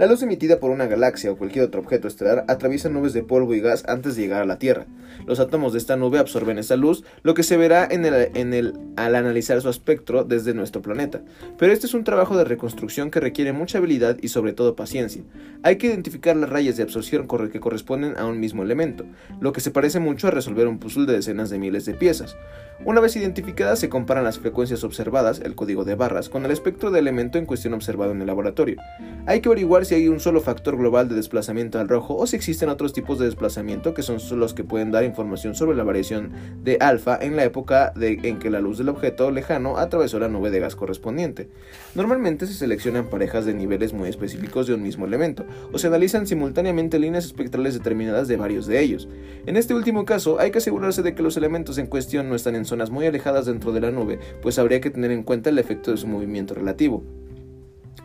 La 0.00 0.06
luz 0.06 0.22
emitida 0.22 0.60
por 0.60 0.70
una 0.70 0.86
galaxia 0.86 1.30
o 1.30 1.36
cualquier 1.36 1.66
otro 1.66 1.82
objeto 1.82 2.08
estelar 2.08 2.46
atraviesa 2.48 2.88
nubes 2.88 3.12
de 3.12 3.22
polvo 3.22 3.54
y 3.54 3.60
gas 3.60 3.84
antes 3.86 4.16
de 4.16 4.22
llegar 4.22 4.40
a 4.40 4.46
la 4.46 4.58
Tierra. 4.58 4.86
Los 5.26 5.40
átomos 5.40 5.74
de 5.74 5.78
esta 5.78 5.96
nube 5.96 6.18
absorben 6.18 6.56
esa 6.56 6.76
luz, 6.76 7.04
lo 7.22 7.34
que 7.34 7.42
se 7.42 7.58
verá 7.58 7.86
en 7.90 8.06
el, 8.06 8.30
en 8.34 8.54
el, 8.54 8.72
al 9.04 9.14
analizar 9.14 9.60
su 9.60 9.68
espectro 9.68 10.24
desde 10.24 10.54
nuestro 10.54 10.82
planeta. 10.82 11.22
Pero 11.58 11.72
este 11.72 11.86
es 11.86 11.94
un 11.94 12.04
trabajo 12.04 12.36
de 12.36 12.44
reconstrucción 12.44 13.10
que 13.10 13.20
requiere 13.20 13.52
mucha 13.52 13.78
habilidad 13.78 14.18
y 14.20 14.28
sobre 14.28 14.52
todo 14.52 14.76
paciencia. 14.76 15.22
Hay 15.62 15.76
que 15.76 15.88
identificar 15.88 16.36
las 16.36 16.50
rayas 16.50 16.76
de 16.76 16.82
absorción 16.82 17.26
que 17.50 17.60
corresponden 17.60 18.16
a 18.16 18.26
un 18.26 18.40
mismo 18.40 18.62
elemento, 18.62 19.04
lo 19.40 19.52
que 19.52 19.60
se 19.60 19.70
parece 19.70 20.00
mucho 20.00 20.28
a 20.28 20.30
resolver 20.30 20.66
un 20.66 20.78
puzzle 20.78 21.06
de 21.06 21.14
decenas 21.14 21.50
de 21.50 21.58
miles 21.58 21.84
de 21.84 21.94
piezas. 21.94 22.36
Una 22.82 23.00
vez 23.00 23.14
identificadas, 23.14 23.78
se 23.78 23.90
comparan 23.90 24.24
las 24.24 24.38
frecuencias 24.38 24.84
observadas, 24.84 25.40
el 25.44 25.54
código 25.54 25.84
de 25.84 25.96
barras, 25.96 26.30
con 26.30 26.46
el 26.46 26.50
espectro 26.50 26.90
de 26.90 26.98
elemento 26.98 27.36
en 27.36 27.44
cuestión 27.44 27.74
observado 27.74 28.12
en 28.12 28.22
el 28.22 28.26
laboratorio. 28.26 28.80
Hay 29.26 29.40
que 29.40 29.50
averiguar 29.50 29.84
si 29.84 29.96
hay 29.96 30.08
un 30.08 30.18
solo 30.18 30.40
factor 30.40 30.78
global 30.78 31.08
de 31.08 31.14
desplazamiento 31.14 31.78
al 31.78 31.88
rojo 31.88 32.16
o 32.16 32.26
si 32.26 32.36
existen 32.36 32.70
otros 32.70 32.94
tipos 32.94 33.18
de 33.18 33.26
desplazamiento 33.26 33.92
que 33.92 34.02
son 34.02 34.18
los 34.38 34.54
que 34.54 34.64
pueden 34.64 34.90
dar 34.90 35.04
información 35.04 35.54
sobre 35.54 35.76
la 35.76 35.84
variación 35.84 36.32
de 36.62 36.78
alfa 36.80 37.18
en 37.20 37.36
la 37.36 37.44
época 37.44 37.92
en 38.00 38.38
que 38.38 38.48
la 38.48 38.60
luz 38.60 38.78
del 38.78 38.88
objeto 38.90 39.30
lejano 39.30 39.78
atravesó 39.78 40.18
la 40.18 40.28
nube 40.28 40.50
de 40.50 40.60
gas 40.60 40.76
correspondiente. 40.76 41.48
Normalmente 41.94 42.46
se 42.46 42.54
seleccionan 42.54 43.08
parejas 43.08 43.44
de 43.44 43.54
niveles 43.54 43.92
muy 43.92 44.08
específicos 44.08 44.66
de 44.66 44.74
un 44.74 44.82
mismo 44.82 45.06
elemento, 45.06 45.44
o 45.72 45.78
se 45.78 45.86
analizan 45.86 46.26
simultáneamente 46.26 46.98
líneas 46.98 47.24
espectrales 47.24 47.74
determinadas 47.74 48.28
de 48.28 48.36
varios 48.36 48.66
de 48.66 48.80
ellos. 48.80 49.08
En 49.46 49.56
este 49.56 49.74
último 49.74 50.04
caso, 50.04 50.38
hay 50.38 50.50
que 50.50 50.58
asegurarse 50.58 51.02
de 51.02 51.14
que 51.14 51.22
los 51.22 51.36
elementos 51.36 51.78
en 51.78 51.86
cuestión 51.86 52.28
no 52.28 52.34
están 52.34 52.54
en 52.54 52.64
zonas 52.64 52.90
muy 52.90 53.06
alejadas 53.06 53.46
dentro 53.46 53.72
de 53.72 53.80
la 53.80 53.90
nube, 53.90 54.18
pues 54.42 54.58
habría 54.58 54.80
que 54.80 54.90
tener 54.90 55.10
en 55.10 55.22
cuenta 55.22 55.50
el 55.50 55.58
efecto 55.58 55.90
de 55.90 55.96
su 55.96 56.06
movimiento 56.06 56.54
relativo. 56.54 57.02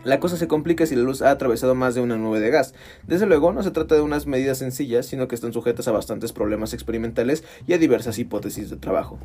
La 0.05 0.19
cosa 0.19 0.37
se 0.37 0.47
complica 0.47 0.85
si 0.85 0.95
la 0.95 1.01
luz 1.01 1.23
ha 1.23 1.31
atravesado 1.31 1.73
más 1.73 1.95
de 1.95 2.01
una 2.01 2.15
nube 2.15 2.39
de 2.39 2.51
gas. 2.51 2.75
Desde 3.07 3.25
luego, 3.25 3.51
no 3.53 3.63
se 3.63 3.71
trata 3.71 3.95
de 3.95 4.01
unas 4.01 4.27
medidas 4.27 4.59
sencillas, 4.59 5.07
sino 5.07 5.27
que 5.27 5.33
están 5.33 5.51
sujetas 5.51 5.87
a 5.87 5.91
bastantes 5.91 6.31
problemas 6.31 6.75
experimentales 6.75 7.43
y 7.65 7.73
a 7.73 7.79
diversas 7.79 8.19
hipótesis 8.19 8.69
de 8.69 8.77
trabajo. 8.77 9.17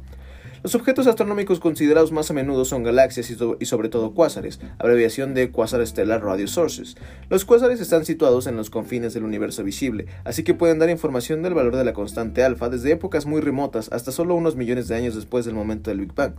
Los 0.62 0.75
objetos 0.75 1.07
astronómicos 1.07 1.59
considerados 1.59 2.12
más 2.12 2.31
a 2.31 2.35
menudo 2.35 2.67
son 2.67 2.83
galaxias 2.83 3.31
y, 3.31 3.64
sobre 3.64 3.88
todo 3.88 4.12
cuásares, 4.12 4.61
abreviación 4.79 5.33
de 5.33 5.50
Quasar 5.50 5.87
Stellar 5.87 6.23
Radio 6.23 6.47
Sources. 6.47 6.99
Los 7.31 7.47
cuásares 7.47 7.81
están 7.81 8.05
situados 8.05 8.47
en 8.47 8.57
los 8.57 8.69
confines 8.69 9.14
del 9.14 9.25
universo 9.25 9.64
visible, 9.64 10.05
así 10.23 10.43
que 10.45 10.52
pueden 10.52 10.79
dar 10.79 10.90
información 10.90 11.43
del 11.43 11.55
valor 11.55 11.76
de 11.76 11.85
la 11.85 11.95
constante 11.95 12.45
alfa 12.45 12.69
desde 12.69 12.93
épocas 12.93 13.25
muy 13.25 13.40
remotas 13.40 13.90
hasta 13.90 14.12
solo 14.12 14.35
unos 14.35 14.57
millones 14.57 14.87
de 14.87 14.97
años 14.97 15.14
después 15.14 15.47
del 15.47 15.55
momento 15.55 15.88
del 15.88 16.00
Big 16.00 16.14
Bang. 16.14 16.35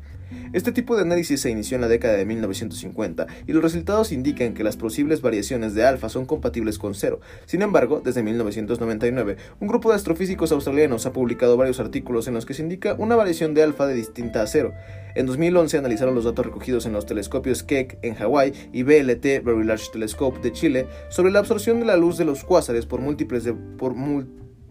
Este 0.54 0.72
tipo 0.72 0.96
de 0.96 1.02
análisis 1.02 1.42
se 1.42 1.50
inició 1.50 1.76
en 1.76 1.82
la 1.82 1.88
década 1.88 2.14
de 2.14 2.26
1950 2.26 3.28
y 3.48 3.54
los 3.54 3.64
resultados 3.64 4.12
indican 4.12 4.54
que 4.54 4.64
las 4.64 4.78
posibles 4.78 5.22
variaciones 5.22 5.74
de 5.74 5.86
alfa 5.86 6.10
son 6.10 6.26
compatibles 6.26 6.78
con 6.78 6.94
cero. 6.94 7.20
Sin 7.46 7.62
embargo, 7.62 8.02
desde 8.04 8.24
1999, 8.24 9.38
un 9.60 9.68
grupo 9.68 9.90
de 9.90 9.96
astrofísicos 9.96 10.52
australianos 10.52 11.06
ha 11.06 11.12
publicado 11.12 11.58
varios 11.58 11.80
artículos 11.80 12.28
en 12.28 12.36
los 12.36 12.46
que 12.46 12.54
se 12.54 12.62
indica 12.62 12.96
una 12.98 13.16
variación 13.16 13.54
de 13.54 13.64
alfa 13.64 13.88
de 13.88 13.96
distinta 14.12 14.42
a 14.42 14.48
cero. 14.48 14.74
En 15.16 15.26
2011 15.26 15.78
analizaron 15.78 16.16
los 16.16 16.26
datos 16.26 16.46
recogidos 16.46 16.86
en 16.86 16.94
los 16.94 17.06
telescopios 17.06 17.64
Keck 17.64 17.98
en 18.02 18.16
Hawái 18.16 18.54
y 18.72 18.84
BLT 18.84 19.44
Very 19.44 19.64
Large 19.64 19.92
Telescope 19.92 20.40
de 20.42 20.52
Chile 20.52 20.88
sobre 21.10 21.32
la 21.32 21.40
absorción 21.40 21.80
de 21.80 21.86
la 21.86 21.98
luz 21.98 22.18
de 22.18 22.26
los 22.26 22.44
cuásares 22.44 22.86
por 22.86 23.02
múltiples 23.02 23.44
de, 23.44 23.54
por 23.54 23.94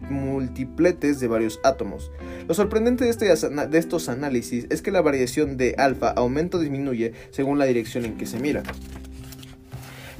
multipletes 0.09 1.19
de 1.19 1.27
varios 1.27 1.59
átomos. 1.63 2.11
Lo 2.47 2.53
sorprendente 2.53 3.05
de, 3.05 3.11
este, 3.11 3.25
de 3.25 3.77
estos 3.77 4.09
análisis 4.09 4.65
es 4.69 4.81
que 4.81 4.91
la 4.91 5.01
variación 5.01 5.57
de 5.57 5.75
alfa 5.77 6.09
aumenta 6.09 6.57
o 6.57 6.59
disminuye 6.59 7.13
según 7.29 7.59
la 7.59 7.65
dirección 7.65 8.05
en 8.05 8.17
que 8.17 8.25
se 8.25 8.39
mira. 8.39 8.63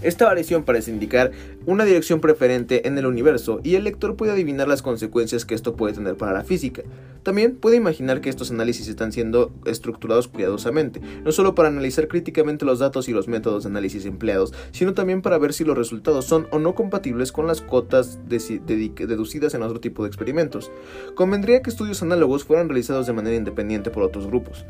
Esta 0.01 0.25
variación 0.25 0.63
parece 0.63 0.89
indicar 0.89 1.31
una 1.67 1.85
dirección 1.85 2.21
preferente 2.21 2.87
en 2.87 2.97
el 2.97 3.05
universo 3.05 3.61
y 3.63 3.75
el 3.75 3.83
lector 3.83 4.15
puede 4.15 4.31
adivinar 4.31 4.67
las 4.67 4.81
consecuencias 4.81 5.45
que 5.45 5.53
esto 5.53 5.75
puede 5.75 5.93
tener 5.93 6.15
para 6.15 6.33
la 6.33 6.43
física. 6.43 6.81
También 7.21 7.55
puede 7.55 7.77
imaginar 7.77 8.19
que 8.19 8.29
estos 8.29 8.49
análisis 8.49 8.87
están 8.87 9.11
siendo 9.11 9.51
estructurados 9.65 10.27
cuidadosamente, 10.27 11.01
no 11.23 11.31
solo 11.31 11.53
para 11.53 11.69
analizar 11.69 12.07
críticamente 12.07 12.65
los 12.65 12.79
datos 12.79 13.09
y 13.09 13.13
los 13.13 13.27
métodos 13.27 13.63
de 13.63 13.69
análisis 13.69 14.05
empleados, 14.05 14.55
sino 14.71 14.95
también 14.95 15.21
para 15.21 15.37
ver 15.37 15.53
si 15.53 15.63
los 15.63 15.77
resultados 15.77 16.25
son 16.25 16.47
o 16.49 16.57
no 16.57 16.73
compatibles 16.73 17.31
con 17.31 17.45
las 17.45 17.61
cotas 17.61 18.17
deducidas 18.27 19.53
en 19.53 19.61
otro 19.61 19.79
tipo 19.79 20.01
de 20.01 20.07
experimentos. 20.07 20.71
Convendría 21.13 21.61
que 21.61 21.69
estudios 21.69 22.01
análogos 22.01 22.43
fueran 22.43 22.69
realizados 22.69 23.05
de 23.05 23.13
manera 23.13 23.35
independiente 23.35 23.91
por 23.91 24.01
otros 24.01 24.25
grupos. 24.25 24.65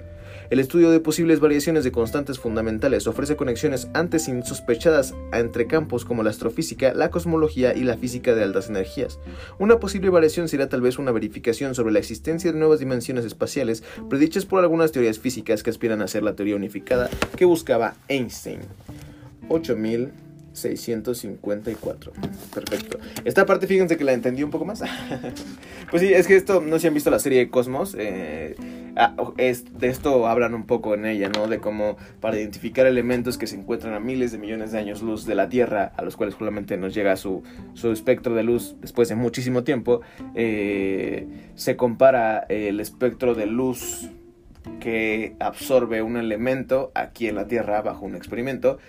El 0.51 0.59
estudio 0.59 0.91
de 0.91 0.99
posibles 0.99 1.39
variaciones 1.39 1.85
de 1.85 1.93
constantes 1.93 2.37
fundamentales 2.37 3.07
ofrece 3.07 3.37
conexiones 3.37 3.87
antes 3.93 4.27
insospechadas 4.27 5.15
entre 5.31 5.65
campos 5.65 6.03
como 6.03 6.23
la 6.23 6.29
astrofísica, 6.29 6.93
la 6.93 7.09
cosmología 7.09 7.73
y 7.73 7.85
la 7.85 7.95
física 7.95 8.35
de 8.35 8.43
altas 8.43 8.67
energías. 8.67 9.17
Una 9.59 9.79
posible 9.79 10.09
variación 10.09 10.49
sería 10.49 10.67
tal 10.67 10.81
vez 10.81 10.99
una 10.99 11.13
verificación 11.13 11.73
sobre 11.73 11.93
la 11.93 11.99
existencia 11.99 12.51
de 12.51 12.59
nuevas 12.59 12.79
dimensiones 12.79 13.23
espaciales 13.23 13.81
predichas 14.09 14.45
por 14.45 14.59
algunas 14.59 14.91
teorías 14.91 15.19
físicas 15.19 15.63
que 15.63 15.69
aspiran 15.69 16.01
a 16.01 16.09
ser 16.09 16.23
la 16.23 16.35
teoría 16.35 16.57
unificada 16.57 17.09
que 17.37 17.45
buscaba 17.45 17.95
Einstein. 18.09 18.59
8000 19.47 20.30
654. 20.53 22.11
Perfecto. 22.53 22.99
Esta 23.23 23.45
parte, 23.45 23.67
fíjense 23.67 23.97
que 23.97 24.03
la 24.03 24.13
entendí 24.13 24.43
un 24.43 24.51
poco 24.51 24.65
más. 24.65 24.83
pues 25.89 26.01
sí, 26.01 26.13
es 26.13 26.27
que 26.27 26.35
esto, 26.35 26.61
no 26.61 26.73
sé 26.75 26.81
si 26.81 26.87
han 26.87 26.93
visto 26.93 27.09
la 27.09 27.19
serie 27.19 27.49
Cosmos. 27.49 27.95
Eh, 27.97 28.55
ah, 28.95 29.15
de 29.37 29.87
esto 29.87 30.27
hablan 30.27 30.53
un 30.53 30.65
poco 30.65 30.93
en 30.93 31.05
ella, 31.05 31.29
¿no? 31.29 31.47
De 31.47 31.59
cómo 31.59 31.97
para 32.19 32.37
identificar 32.37 32.85
elementos 32.85 33.37
que 33.37 33.47
se 33.47 33.55
encuentran 33.55 33.93
a 33.93 33.99
miles 33.99 34.31
de 34.31 34.37
millones 34.37 34.71
de 34.71 34.79
años 34.79 35.01
luz 35.01 35.25
de 35.25 35.35
la 35.35 35.49
Tierra, 35.49 35.93
a 35.95 36.03
los 36.03 36.17
cuales 36.17 36.35
solamente 36.35 36.77
nos 36.77 36.93
llega 36.93 37.15
su, 37.15 37.43
su 37.73 37.91
espectro 37.91 38.35
de 38.35 38.43
luz 38.43 38.75
después 38.81 39.09
de 39.09 39.15
muchísimo 39.15 39.63
tiempo, 39.63 40.01
eh, 40.35 41.27
se 41.55 41.75
compara 41.75 42.45
el 42.49 42.79
espectro 42.79 43.35
de 43.35 43.45
luz 43.45 44.09
que 44.79 45.35
absorbe 45.39 46.01
un 46.01 46.17
elemento 46.17 46.91
aquí 46.93 47.27
en 47.27 47.35
la 47.35 47.47
Tierra 47.47 47.81
bajo 47.81 48.05
un 48.05 48.15
experimento 48.15 48.79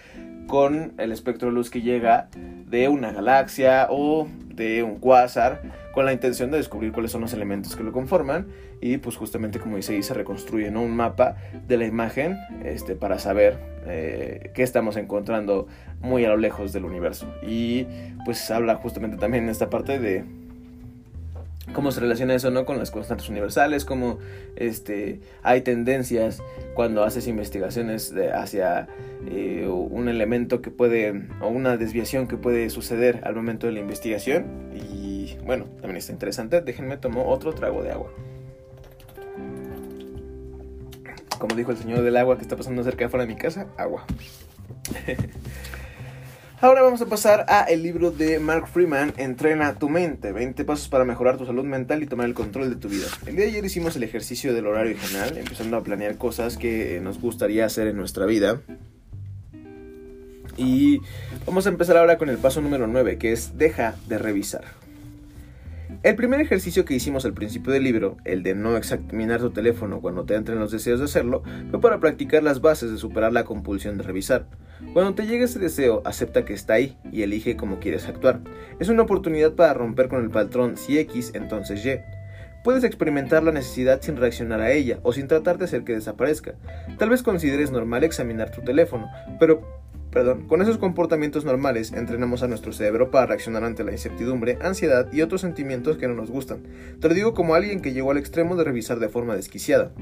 con 0.46 0.92
el 0.99 1.12
espectro 1.12 1.49
de 1.49 1.54
luz 1.54 1.70
que 1.70 1.82
llega 1.82 2.28
de 2.66 2.88
una 2.88 3.12
galaxia 3.12 3.87
o 3.90 4.28
de 4.46 4.82
un 4.82 4.99
quasar 4.99 5.62
con 5.94 6.04
la 6.04 6.12
intención 6.12 6.50
de 6.50 6.58
descubrir 6.58 6.92
cuáles 6.92 7.12
son 7.12 7.20
los 7.20 7.32
elementos 7.32 7.76
que 7.76 7.82
lo 7.82 7.92
conforman 7.92 8.49
y 8.80 8.99
pues 8.99 9.16
justamente 9.16 9.61
como 9.61 9.76
dice 9.76 9.94
ahí 9.94 10.02
se 10.02 10.14
reconstruye 10.14 10.68
un 10.70 10.96
mapa 10.96 11.37
de 11.68 11.76
la 11.76 11.87
imagen 11.87 12.38
este, 12.64 12.96
para 12.96 13.18
saber 13.18 13.58
eh, 13.87 14.50
qué 14.54 14.62
estamos 14.62 14.96
encontrando 14.96 15.66
muy 16.00 16.25
a 16.25 16.28
lo 16.28 16.37
lejos 16.37 16.72
del 16.72 16.84
universo. 16.84 17.32
Y 17.46 17.87
pues 18.25 18.50
habla 18.50 18.76
justamente 18.76 19.16
también 19.16 19.49
esta 19.49 19.70
parte 19.70 19.99
de 19.99 20.25
cómo 21.73 21.93
se 21.93 22.00
relaciona 22.00 22.35
eso 22.35 22.50
no 22.50 22.64
con 22.64 22.79
las 22.79 22.91
constantes 22.91 23.29
universales 23.29 23.85
cómo 23.85 24.19
este 24.57 25.21
hay 25.43 25.62
tendencias 25.62 26.43
cuando 26.75 27.05
haces 27.05 27.26
investigaciones 27.26 28.14
hacia 28.35 28.88
eh, 29.26 29.67
un 29.69 30.09
elemento 30.09 30.62
que 30.62 30.71
puede 30.71 31.29
o 31.41 31.49
una 31.49 31.76
desviación 31.76 32.26
que 32.26 32.37
puede 32.37 32.71
suceder 32.71 33.21
al 33.25 33.35
momento 33.35 33.67
de 33.67 33.73
la 33.73 33.81
investigación. 33.81 34.47
Y 34.75 35.37
bueno 35.45 35.67
también 35.81 35.97
está 35.97 36.12
interesante. 36.12 36.61
Déjenme 36.61 36.97
tomar 36.97 37.25
otro 37.26 37.52
trago 37.52 37.83
de 37.83 37.93
agua. 37.93 38.11
Como 41.38 41.55
dijo 41.57 41.73
el 41.73 41.76
señor 41.76 42.02
del 42.02 42.17
agua 42.17 42.37
que 42.37 42.43
está 42.43 42.57
pasando 42.57 42.83
cerca 42.85 43.05
de 43.05 43.09
fuera 43.09 43.26
de 43.26 43.35
mi 43.35 43.38
casa 43.38 43.67
agua 43.76 44.07
Ahora 46.62 46.83
vamos 46.83 47.02
a 47.02 47.07
pasar 47.07 47.45
a 47.49 47.64
el 47.64 47.83
libro 47.83 48.12
de 48.12 48.38
Mark 48.38 48.69
Freeman, 48.69 49.12
Entrena 49.16 49.75
tu 49.81 49.88
mente, 49.88 50.31
20 50.31 50.64
pasos 50.64 50.88
para 50.88 51.04
mejorar 51.04 51.37
tu 51.37 51.45
salud 51.45 51.64
mental 51.64 52.04
y 52.04 52.07
tomar 52.07 52.26
el 52.26 52.35
control 52.35 52.71
de 52.71 52.76
tu 52.76 52.88
vida. 52.88 53.09
El 53.26 53.35
día 53.35 53.47
de 53.47 53.50
ayer 53.50 53.64
hicimos 53.64 53.97
el 53.97 54.04
ejercicio 54.04 54.54
del 54.54 54.69
horario 54.69 54.97
general, 54.97 55.37
empezando 55.38 55.76
a 55.76 55.83
planear 55.83 56.19
cosas 56.19 56.57
que 56.57 57.00
nos 57.02 57.21
gustaría 57.21 57.64
hacer 57.66 57.88
en 57.88 57.97
nuestra 57.97 58.26
vida. 58.26 58.61
Y 60.57 61.00
vamos 61.47 61.66
a 61.66 61.71
empezar 61.71 61.97
ahora 61.97 62.16
con 62.16 62.28
el 62.28 62.38
paso 62.38 62.61
número 62.61 62.87
9, 62.87 63.19
que 63.19 63.33
es 63.33 63.59
deja 63.59 63.97
de 64.07 64.19
revisar. 64.19 64.62
El 66.02 66.16
primer 66.16 66.40
ejercicio 66.40 66.85
que 66.85 66.94
hicimos 66.94 67.25
al 67.25 67.32
principio 67.32 67.73
del 67.73 67.85
libro, 67.85 68.16
el 68.25 68.42
de 68.42 68.56
no 68.56 68.76
examinar 68.76 69.38
tu 69.38 69.50
teléfono 69.50 70.00
cuando 70.00 70.25
te 70.25 70.35
entren 70.35 70.59
los 70.59 70.73
deseos 70.73 70.99
de 70.99 71.04
hacerlo, 71.04 71.44
fue 71.71 71.80
para 71.80 72.00
practicar 72.00 72.42
las 72.42 72.61
bases 72.61 72.90
de 72.90 72.99
superar 72.99 73.32
la 73.32 73.44
compulsión 73.44 73.99
de 73.99 74.02
revisar. 74.02 74.47
Cuando 74.94 75.14
te 75.14 75.28
llegue 75.28 75.44
ese 75.44 75.61
deseo, 75.61 76.02
acepta 76.04 76.44
que 76.44 76.54
está 76.54 76.75
ahí 76.75 76.99
y 77.12 77.23
elige 77.23 77.56
cómo 77.56 77.78
quieres 77.78 78.09
actuar. 78.09 78.40
Es 78.80 78.88
una 78.88 79.04
oportunidad 79.04 79.52
para 79.52 79.75
romper 79.75 80.09
con 80.09 80.25
el 80.25 80.30
patrón 80.30 80.76
si 80.76 80.99
X, 80.99 81.30
entonces 81.35 81.87
Y. 81.87 82.00
Puedes 82.64 82.82
experimentar 82.82 83.44
la 83.44 83.52
necesidad 83.52 84.02
sin 84.02 84.16
reaccionar 84.16 84.61
a 84.61 84.73
ella 84.73 84.99
o 85.04 85.12
sin 85.12 85.28
tratar 85.28 85.56
de 85.59 85.66
hacer 85.66 85.85
que 85.85 85.94
desaparezca. 85.94 86.54
Tal 86.99 87.11
vez 87.11 87.23
consideres 87.23 87.71
normal 87.71 88.02
examinar 88.02 88.50
tu 88.50 88.61
teléfono, 88.62 89.09
pero 89.38 89.82
Perdón, 90.12 90.47
con 90.47 90.61
esos 90.61 90.76
comportamientos 90.76 91.47
normales 91.47 91.90
entrenamos 91.95 92.42
a 92.42 92.47
nuestro 92.47 92.75
cerebro 92.75 93.11
para 93.11 93.25
reaccionar 93.25 93.64
ante 93.64 93.83
la 93.83 93.92
incertidumbre, 93.92 94.59
ansiedad 94.61 95.11
y 95.11 95.23
otros 95.23 95.40
sentimientos 95.40 95.97
que 95.97 96.07
no 96.07 96.12
nos 96.12 96.31
gustan. 96.31 96.64
Te 97.00 97.09
lo 97.09 97.14
digo 97.14 97.33
como 97.33 97.54
alguien 97.54 97.81
que 97.81 97.95
llegó 97.95 98.11
al 98.11 98.19
extremo 98.19 98.54
de 98.54 98.64
revisar 98.64 98.99
de 98.99 99.09
forma 99.09 99.35
desquiciada. 99.35 99.92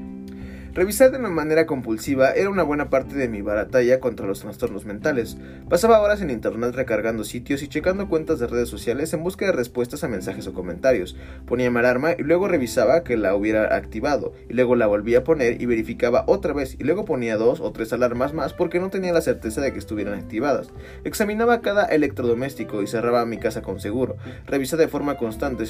Revisar 0.73 1.11
de 1.11 1.17
una 1.17 1.27
manera 1.27 1.65
compulsiva 1.65 2.31
era 2.31 2.49
una 2.49 2.63
buena 2.63 2.89
parte 2.89 3.15
de 3.15 3.27
mi 3.27 3.41
batalla 3.41 3.99
contra 3.99 4.25
los 4.25 4.39
trastornos 4.39 4.85
mentales. 4.85 5.35
Pasaba 5.69 5.99
horas 5.99 6.21
en 6.21 6.29
internet 6.29 6.73
recargando 6.73 7.25
sitios 7.25 7.61
y 7.61 7.67
checando 7.67 8.07
cuentas 8.07 8.39
de 8.39 8.47
redes 8.47 8.69
sociales 8.69 9.13
en 9.13 9.21
busca 9.21 9.45
de 9.45 9.51
respuestas 9.51 10.05
a 10.05 10.07
mensajes 10.07 10.47
o 10.47 10.53
comentarios. 10.53 11.17
Ponía 11.45 11.69
mi 11.69 11.79
alarma 11.79 12.13
y 12.17 12.23
luego 12.23 12.47
revisaba 12.47 13.03
que 13.03 13.17
la 13.17 13.35
hubiera 13.35 13.75
activado, 13.75 14.31
y 14.47 14.53
luego 14.53 14.77
la 14.77 14.87
volvía 14.87 15.19
a 15.19 15.23
poner 15.25 15.61
y 15.61 15.65
verificaba 15.65 16.23
otra 16.27 16.53
vez, 16.53 16.77
y 16.79 16.85
luego 16.85 17.03
ponía 17.03 17.35
dos 17.35 17.59
o 17.59 17.73
tres 17.73 17.91
alarmas 17.91 18.33
más 18.33 18.53
porque 18.53 18.79
no 18.79 18.89
tenía 18.89 19.11
la 19.11 19.19
certeza 19.19 19.59
de 19.59 19.73
que 19.73 19.79
estuvieran 19.79 20.17
activadas. 20.17 20.69
Examinaba 21.03 21.59
cada 21.59 21.83
electrodoméstico 21.83 22.81
y 22.81 22.87
cerraba 22.87 23.25
mi 23.25 23.39
casa 23.39 23.61
con 23.61 23.81
seguro. 23.81 24.15
Revisaba 24.47 24.83
de 24.83 24.87
forma 24.87 25.17
constante, 25.17 25.65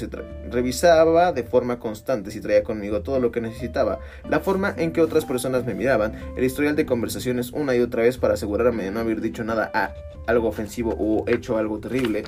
revisaba 0.48 1.32
de 1.32 1.42
forma 1.42 1.80
constante 1.80 2.30
si 2.30 2.40
traía 2.40 2.62
conmigo 2.62 3.02
todo 3.02 3.18
lo 3.18 3.32
que 3.32 3.40
necesitaba, 3.40 3.98
la 4.30 4.38
forma 4.38 4.72
en 4.76 4.91
que 4.92 5.00
otras 5.00 5.24
personas 5.24 5.64
me 5.64 5.74
miraban, 5.74 6.14
el 6.36 6.44
historial 6.44 6.76
de 6.76 6.86
conversaciones 6.86 7.52
una 7.52 7.74
y 7.74 7.80
otra 7.80 8.02
vez 8.02 8.18
para 8.18 8.34
asegurarme 8.34 8.84
de 8.84 8.90
no 8.90 9.00
haber 9.00 9.20
dicho 9.20 9.44
nada 9.44 9.70
a 9.74 9.92
algo 10.26 10.48
ofensivo 10.48 10.94
o 10.98 11.24
hecho 11.28 11.56
algo 11.58 11.78
terrible. 11.78 12.24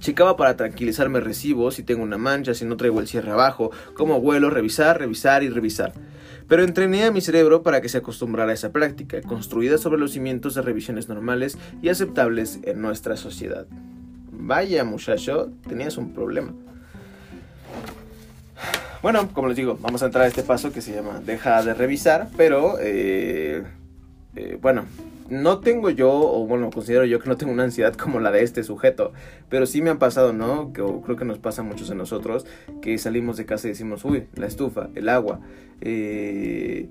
Checaba 0.00 0.36
para 0.36 0.56
tranquilizarme 0.56 1.20
recibo 1.20 1.70
si 1.70 1.82
tengo 1.82 2.02
una 2.02 2.16
mancha, 2.16 2.54
si 2.54 2.64
no 2.64 2.76
traigo 2.76 3.00
el 3.00 3.06
cierre 3.06 3.32
abajo, 3.32 3.70
cómo 3.94 4.20
vuelo, 4.20 4.48
revisar, 4.48 4.98
revisar 4.98 5.42
y 5.42 5.50
revisar. 5.50 5.92
Pero 6.48 6.64
entrené 6.64 7.04
a 7.04 7.12
mi 7.12 7.20
cerebro 7.20 7.62
para 7.62 7.80
que 7.80 7.88
se 7.88 7.98
acostumbrara 7.98 8.50
a 8.50 8.54
esa 8.54 8.72
práctica, 8.72 9.20
construida 9.20 9.78
sobre 9.78 10.00
los 10.00 10.12
cimientos 10.12 10.54
de 10.54 10.62
revisiones 10.62 11.08
normales 11.08 11.58
y 11.82 11.90
aceptables 11.90 12.60
en 12.62 12.80
nuestra 12.80 13.16
sociedad. 13.16 13.66
Vaya 14.32 14.84
muchacho, 14.84 15.52
tenías 15.68 15.98
un 15.98 16.14
problema. 16.14 16.54
Bueno, 19.02 19.30
como 19.32 19.48
les 19.48 19.56
digo, 19.56 19.78
vamos 19.80 20.02
a 20.02 20.06
entrar 20.06 20.24
a 20.24 20.28
este 20.28 20.42
paso 20.42 20.72
que 20.72 20.82
se 20.82 20.94
llama 20.94 21.22
deja 21.24 21.62
de 21.62 21.72
revisar, 21.72 22.28
pero 22.36 22.76
eh, 22.78 23.62
eh, 24.36 24.58
bueno, 24.60 24.84
no 25.30 25.60
tengo 25.60 25.88
yo, 25.88 26.10
o 26.12 26.46
bueno, 26.46 26.68
considero 26.68 27.06
yo 27.06 27.18
que 27.18 27.30
no 27.30 27.38
tengo 27.38 27.50
una 27.50 27.62
ansiedad 27.62 27.94
como 27.94 28.20
la 28.20 28.30
de 28.30 28.42
este 28.42 28.62
sujeto, 28.62 29.14
pero 29.48 29.64
sí 29.64 29.80
me 29.80 29.88
han 29.88 29.98
pasado, 29.98 30.34
¿no? 30.34 30.74
Que 30.74 30.82
creo 31.04 31.16
que 31.16 31.24
nos 31.24 31.38
pasa 31.38 31.62
a 31.62 31.64
muchos 31.64 31.88
de 31.88 31.94
nosotros, 31.94 32.44
que 32.82 32.98
salimos 32.98 33.38
de 33.38 33.46
casa 33.46 33.68
y 33.68 33.70
decimos, 33.70 34.04
uy, 34.04 34.24
la 34.34 34.46
estufa, 34.46 34.90
el 34.94 35.08
agua, 35.08 35.40
eh, 35.80 36.90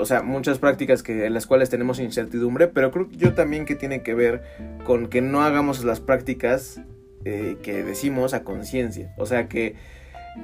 o 0.00 0.04
sea, 0.06 0.22
muchas 0.22 0.58
prácticas 0.58 1.04
que, 1.04 1.24
en 1.24 1.34
las 1.34 1.46
cuales 1.46 1.70
tenemos 1.70 2.00
incertidumbre, 2.00 2.66
pero 2.66 2.90
creo 2.90 3.08
yo 3.12 3.32
también 3.34 3.64
que 3.64 3.76
tiene 3.76 4.02
que 4.02 4.14
ver 4.14 4.42
con 4.84 5.06
que 5.06 5.20
no 5.20 5.42
hagamos 5.42 5.84
las 5.84 6.00
prácticas 6.00 6.80
que 7.22 7.84
decimos 7.84 8.34
a 8.34 8.44
conciencia, 8.44 9.14
o 9.18 9.26
sea 9.26 9.46
que 9.46 9.76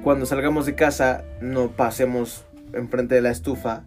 cuando 0.03 0.25
salgamos 0.25 0.65
de 0.65 0.75
casa 0.75 1.23
no 1.41 1.69
pasemos 1.71 2.45
enfrente 2.73 3.15
de 3.15 3.21
la 3.21 3.31
estufa 3.31 3.83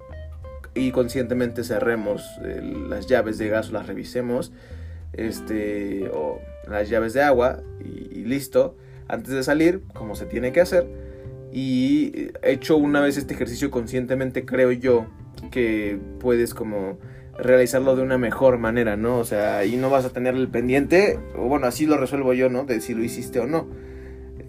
y 0.75 0.93
conscientemente 0.93 1.65
cerremos 1.65 2.25
eh, 2.45 2.61
las 2.89 3.07
llaves 3.07 3.39
de 3.39 3.49
gas 3.49 3.71
o 3.71 3.73
las 3.73 3.87
revisemos 3.87 4.53
este 5.13 6.09
o 6.13 6.41
las 6.69 6.89
llaves 6.89 7.13
de 7.13 7.23
agua 7.23 7.61
y, 7.81 8.25
listo 8.25 8.77
antes 9.09 9.33
de 9.35 9.43
salir 9.43 9.83
como 9.93 10.15
se 10.15 10.27
tiene 10.27 10.53
que 10.53 10.61
hacer 10.61 10.87
y 11.53 12.29
hecho 12.43 12.77
una 12.77 13.01
vez 13.01 13.17
este 13.17 13.35
ejercicio 13.35 13.71
conscientemente 13.71 14.45
creo 14.45 14.71
yo 14.71 15.07
que 15.51 15.99
puedes 16.21 16.55
como 16.55 16.99
realizarlo 17.37 17.97
de 17.97 18.03
una 18.03 18.19
mejor 18.19 18.59
manera, 18.59 18.97
¿no? 18.97 19.19
O 19.19 19.25
sea, 19.25 19.65
y 19.65 19.77
no 19.77 19.91
vas 19.91 20.05
a 20.05 20.11
tener 20.11 20.35
el 20.35 20.49
pendiente, 20.49 21.19
o 21.37 21.49
bueno, 21.49 21.67
así 21.67 21.87
lo 21.87 21.97
resuelvo 21.97 22.35
yo, 22.35 22.51
¿no? 22.51 22.65
De 22.65 22.81
si 22.81 22.95
lo 22.95 23.03
hiciste 23.03 23.41
o 23.41 23.47
no. 23.47 23.67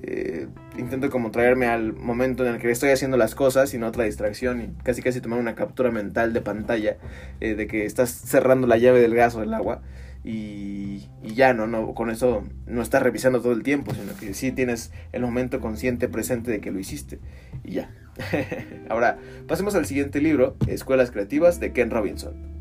Eh, 0.04 0.48
intento 0.78 1.10
como 1.10 1.32
traerme 1.32 1.68
al 1.68 1.94
momento 1.94 2.46
en 2.46 2.56
el 2.56 2.62
que 2.62 2.72
estoy 2.72 2.90
haciendo 2.90 3.18
las 3.18 3.36
cosas 3.36 3.74
y 3.74 3.78
no 3.78 3.88
otra 3.88 4.06
distracción 4.06 4.62
y 4.62 4.84
casi 4.84 5.02
casi 5.02 5.22
tomar 5.22 5.40
una 5.40 5.56
captura 5.56 5.92
mental 5.92 6.34
de 6.34 6.42
pantalla 6.42 6.98
eh, 7.40 7.56
de 7.56 7.68
que 7.68 7.86
estás 7.86 8.10
cerrando 8.10 8.68
la 8.68 8.78
llave 8.78 9.02
del 9.02 9.16
gas 9.16 9.36
o 9.36 9.42
del 9.42 9.54
agua 9.54 9.82
y, 10.24 11.08
ya 11.24 11.54
no, 11.54 11.66
no, 11.66 11.94
con 11.94 12.12
eso 12.12 12.44
no 12.68 12.82
estás 12.82 13.02
revisando 13.02 13.42
todo 13.42 13.54
el 13.54 13.64
tiempo, 13.64 13.94
sino 13.96 14.16
que 14.16 14.34
sí 14.34 14.52
tienes 14.52 14.92
el 15.14 15.24
momento 15.24 15.60
consciente 15.60 16.08
presente 16.08 16.52
de 16.52 16.62
que 16.62 16.72
lo 16.72 16.80
hiciste 16.80 17.20
y 17.64 17.74
ya. 17.74 17.92
Ahora, 18.90 19.18
pasemos 19.48 19.74
al 19.76 19.86
siguiente 19.86 20.22
libro, 20.22 20.58
Escuelas 20.68 21.12
Creativas 21.12 21.60
de 21.60 21.74
Ken 21.74 21.90
Robinson. 21.90 22.52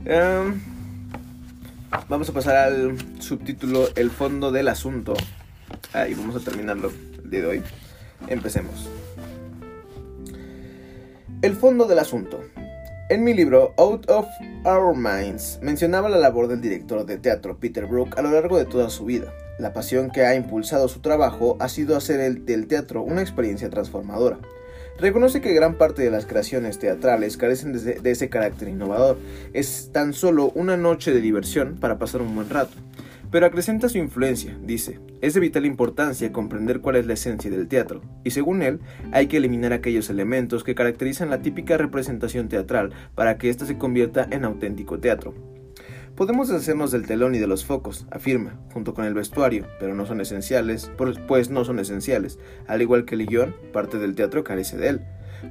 Um, 0.00 0.69
Vamos 2.08 2.28
a 2.28 2.32
pasar 2.32 2.56
al 2.56 2.96
subtítulo 3.20 3.88
El 3.96 4.10
fondo 4.10 4.52
del 4.52 4.68
asunto. 4.68 5.14
Ahí 5.92 6.14
vamos 6.14 6.36
a 6.36 6.44
terminarlo 6.44 6.92
el 7.22 7.30
día 7.30 7.40
de 7.40 7.46
hoy. 7.46 7.62
Empecemos. 8.28 8.88
El 11.42 11.56
fondo 11.56 11.86
del 11.86 11.98
asunto. 11.98 12.40
En 13.08 13.24
mi 13.24 13.34
libro 13.34 13.74
Out 13.76 14.08
of 14.08 14.28
Our 14.64 14.94
Minds 14.94 15.58
mencionaba 15.62 16.08
la 16.08 16.18
labor 16.18 16.46
del 16.46 16.60
director 16.60 17.04
de 17.06 17.18
teatro 17.18 17.58
Peter 17.58 17.86
Brook 17.86 18.16
a 18.16 18.22
lo 18.22 18.30
largo 18.30 18.56
de 18.56 18.66
toda 18.66 18.88
su 18.88 19.04
vida. 19.04 19.32
La 19.58 19.72
pasión 19.72 20.12
que 20.12 20.22
ha 20.22 20.36
impulsado 20.36 20.86
su 20.86 21.00
trabajo 21.00 21.56
ha 21.58 21.68
sido 21.68 21.96
hacer 21.96 22.20
el, 22.20 22.46
del 22.46 22.68
teatro 22.68 23.02
una 23.02 23.20
experiencia 23.20 23.68
transformadora. 23.68 24.38
Reconoce 25.00 25.40
que 25.40 25.54
gran 25.54 25.76
parte 25.76 26.02
de 26.02 26.10
las 26.10 26.26
creaciones 26.26 26.78
teatrales 26.78 27.38
carecen 27.38 27.72
de, 27.72 28.10
ese 28.10 28.28
carácter 28.28 28.68
innovador. 28.68 29.16
Es 29.54 29.88
tan 29.92 30.12
solo 30.12 30.52
una 30.54 30.76
noche 30.76 31.10
de 31.14 31.22
diversión 31.22 31.76
para 31.80 31.98
pasar 31.98 32.20
un 32.20 32.34
buen 32.34 32.50
rato. 32.50 32.76
Pero 33.30 33.46
acrecenta 33.46 33.88
su 33.88 33.96
influencia, 33.96 34.58
dice. 34.62 35.00
Es 35.22 35.32
de 35.32 35.40
vital 35.40 35.64
importancia 35.64 36.32
comprender 36.32 36.80
cuál 36.80 36.96
es 36.96 37.06
la 37.06 37.14
esencia 37.14 37.50
del 37.50 37.68
teatro, 37.68 38.02
y 38.24 38.32
según 38.32 38.62
él, 38.62 38.80
hay 39.12 39.26
que 39.26 39.38
eliminar 39.38 39.72
aquellos 39.72 40.10
elementos 40.10 40.64
que 40.64 40.74
caracterizan 40.74 41.30
la 41.30 41.40
típica 41.40 41.78
representación 41.78 42.48
teatral 42.48 42.92
para 43.14 43.38
que 43.38 43.48
ésta 43.48 43.64
se 43.64 43.78
convierta 43.78 44.26
en 44.30 44.44
auténtico 44.44 44.98
teatro. 44.98 45.34
Podemos 46.16 46.48
deshacernos 46.48 46.90
del 46.90 47.06
telón 47.06 47.34
y 47.34 47.38
de 47.38 47.46
los 47.46 47.64
focos, 47.64 48.06
afirma, 48.10 48.60
junto 48.72 48.92
con 48.92 49.06
el 49.06 49.14
vestuario, 49.14 49.66
pero 49.78 49.94
no 49.94 50.04
son 50.04 50.20
esenciales, 50.20 50.90
pues 51.26 51.50
no 51.50 51.64
son 51.64 51.78
esenciales. 51.78 52.38
Al 52.66 52.82
igual 52.82 53.06
que 53.06 53.14
el 53.14 53.26
guion, 53.26 53.54
parte 53.72 53.98
del 53.98 54.14
teatro 54.14 54.44
carece 54.44 54.76
de 54.76 54.88
él. 54.88 55.00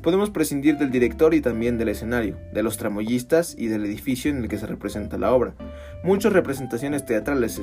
Podemos 0.03 0.29
prescindir 0.29 0.77
del 0.77 0.91
director 0.91 1.33
y 1.33 1.41
también 1.41 1.79
del 1.79 1.89
escenario, 1.89 2.37
de 2.53 2.61
los 2.61 2.77
tramoyistas 2.77 3.55
y 3.57 3.67
del 3.67 3.85
edificio 3.85 4.29
en 4.29 4.43
el 4.43 4.47
que 4.47 4.59
se 4.59 4.67
representa 4.67 5.17
la 5.17 5.33
obra. 5.33 5.55
Muchas 6.03 6.31
representaciones 6.31 7.05
teatrales 7.05 7.59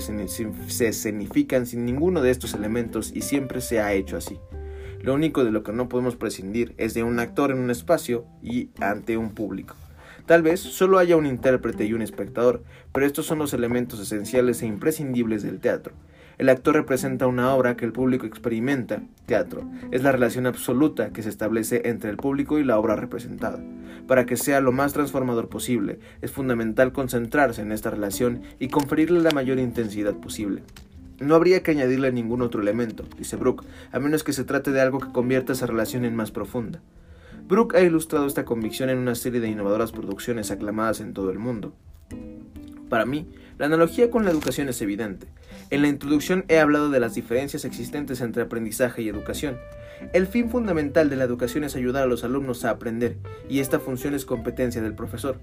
se 0.66 0.88
escenifican 0.88 1.66
sin 1.66 1.84
ninguno 1.84 2.22
de 2.22 2.32
estos 2.32 2.54
elementos 2.54 3.12
y 3.14 3.22
siempre 3.22 3.60
se 3.60 3.80
ha 3.80 3.92
hecho 3.92 4.16
así. 4.16 4.40
Lo 5.00 5.14
único 5.14 5.44
de 5.44 5.52
lo 5.52 5.62
que 5.62 5.72
no 5.72 5.88
podemos 5.88 6.16
prescindir 6.16 6.74
es 6.78 6.94
de 6.94 7.04
un 7.04 7.20
actor 7.20 7.52
en 7.52 7.58
un 7.58 7.70
espacio 7.70 8.26
y 8.42 8.70
ante 8.80 9.16
un 9.16 9.30
público. 9.30 9.76
Tal 10.26 10.42
vez 10.42 10.58
solo 10.58 10.98
haya 10.98 11.16
un 11.16 11.24
intérprete 11.24 11.84
y 11.84 11.92
un 11.92 12.02
espectador, 12.02 12.64
pero 12.92 13.06
estos 13.06 13.26
son 13.26 13.38
los 13.38 13.54
elementos 13.54 14.00
esenciales 14.00 14.60
e 14.60 14.66
imprescindibles 14.66 15.44
del 15.44 15.60
teatro. 15.60 15.94
El 16.38 16.48
actor 16.48 16.74
representa 16.74 17.28
una 17.28 17.54
obra 17.54 17.76
que 17.76 17.84
el 17.84 17.92
público 17.92 18.26
experimenta, 18.26 19.02
teatro. 19.24 19.62
Es 19.92 20.02
la 20.02 20.10
relación 20.12 20.46
absoluta 20.46 21.10
que 21.10 21.22
se 21.22 21.28
establece 21.28 21.82
entre 21.84 22.10
el 22.10 22.16
público 22.16 22.58
y 22.58 22.64
la 22.64 22.76
obra 22.76 22.96
representada. 22.96 23.62
Para 24.08 24.26
que 24.26 24.36
sea 24.36 24.60
lo 24.60 24.72
más 24.72 24.92
transformador 24.92 25.48
posible, 25.48 26.00
es 26.20 26.32
fundamental 26.32 26.92
concentrarse 26.92 27.62
en 27.62 27.70
esta 27.70 27.90
relación 27.90 28.42
y 28.58 28.68
conferirle 28.68 29.20
la 29.20 29.30
mayor 29.30 29.60
intensidad 29.60 30.14
posible. 30.14 30.62
No 31.20 31.36
habría 31.36 31.62
que 31.62 31.70
añadirle 31.70 32.12
ningún 32.12 32.42
otro 32.42 32.60
elemento, 32.60 33.04
dice 33.16 33.36
Brooke, 33.36 33.64
a 33.92 33.98
menos 34.00 34.24
que 34.24 34.34
se 34.34 34.44
trate 34.44 34.72
de 34.72 34.80
algo 34.80 34.98
que 34.98 35.12
convierta 35.12 35.54
esa 35.54 35.66
relación 35.66 36.04
en 36.04 36.16
más 36.16 36.32
profunda. 36.32 36.82
Brooke 37.48 37.76
ha 37.76 37.80
ilustrado 37.80 38.26
esta 38.26 38.44
convicción 38.44 38.90
en 38.90 38.98
una 38.98 39.14
serie 39.14 39.38
de 39.40 39.48
innovadoras 39.48 39.92
producciones 39.92 40.50
aclamadas 40.50 41.00
en 41.00 41.14
todo 41.14 41.30
el 41.30 41.38
mundo. 41.38 41.76
Para 42.88 43.06
mí, 43.06 43.28
la 43.56 43.66
analogía 43.66 44.10
con 44.10 44.24
la 44.24 44.32
educación 44.32 44.68
es 44.68 44.82
evidente. 44.82 45.28
En 45.70 45.82
la 45.82 45.86
introducción 45.86 46.44
he 46.48 46.58
hablado 46.58 46.90
de 46.90 46.98
las 46.98 47.14
diferencias 47.14 47.64
existentes 47.64 48.20
entre 48.20 48.42
aprendizaje 48.42 49.02
y 49.02 49.08
educación. 49.08 49.58
El 50.12 50.26
fin 50.26 50.50
fundamental 50.50 51.08
de 51.08 51.14
la 51.14 51.22
educación 51.22 51.62
es 51.62 51.76
ayudar 51.76 52.02
a 52.02 52.06
los 52.06 52.24
alumnos 52.24 52.64
a 52.64 52.70
aprender, 52.70 53.16
y 53.48 53.60
esta 53.60 53.78
función 53.78 54.14
es 54.14 54.24
competencia 54.24 54.82
del 54.82 54.94
profesor. 54.94 55.38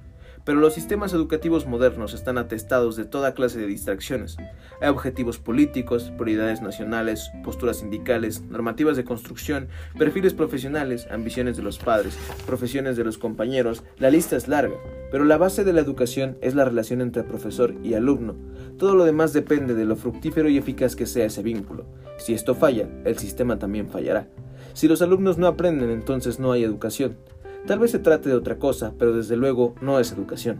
Pero 0.46 0.60
los 0.60 0.74
sistemas 0.74 1.14
educativos 1.14 1.66
modernos 1.66 2.14
están 2.14 2.38
atestados 2.38 2.96
de 2.96 3.06
toda 3.06 3.34
clase 3.34 3.60
de 3.60 3.68
distracciones. 3.68 4.38
Hay 4.82 4.90
objetivos 4.90 5.40
políticos, 5.40 6.12
prioridades 6.18 6.62
nacionales, 6.62 7.32
posturas 7.44 7.78
sindicales, 7.78 8.42
normativas 8.44 8.98
de 8.98 9.06
construcción, 9.06 9.68
perfiles 9.98 10.34
profesionales, 10.34 11.08
ambiciones 11.10 11.58
de 11.58 11.64
los 11.64 11.80
padres, 11.80 12.18
profesiones 12.46 12.98
de 12.98 13.04
los 13.04 13.18
compañeros, 13.18 13.84
la 13.98 14.10
lista 14.10 14.36
es 14.36 14.48
larga, 14.48 14.76
pero 15.12 15.26
la 15.26 15.38
base 15.38 15.64
de 15.64 15.74
la 15.74 15.82
educación 15.82 16.38
es 16.42 16.56
la 16.56 16.66
relación 16.66 17.02
entre 17.02 17.24
profesor 17.24 17.76
y 17.84 17.94
alumno. 17.94 18.36
Todo 18.78 18.96
lo 18.96 19.06
demás 19.06 19.34
depende 19.34 19.76
de 19.76 19.86
lo 19.86 19.96
fructífero 19.96 20.50
y 20.50 20.58
eficaz 20.58 20.96
que 20.96 21.06
sea 21.06 21.26
ese 21.26 21.44
vínculo. 21.44 21.86
Si 22.18 22.34
esto 22.34 22.56
falla, 22.56 22.88
el 23.06 23.18
sistema 23.18 23.60
también 23.60 23.90
fallará. 23.90 24.28
Si 24.74 24.88
los 24.88 25.02
alumnos 25.02 25.38
no 25.38 25.48
aprenden, 25.48 25.92
entonces 25.92 26.40
no 26.40 26.52
hay 26.52 26.64
educación. 26.64 27.18
Tal 27.66 27.80
vez 27.80 27.92
se 27.92 28.00
trate 28.00 28.28
de 28.28 28.36
otra 28.36 28.58
cosa, 28.58 28.94
pero 29.00 29.16
desde 29.16 29.38
luego 29.38 29.74
no 29.80 29.98
es 29.98 30.12
educación. 30.12 30.60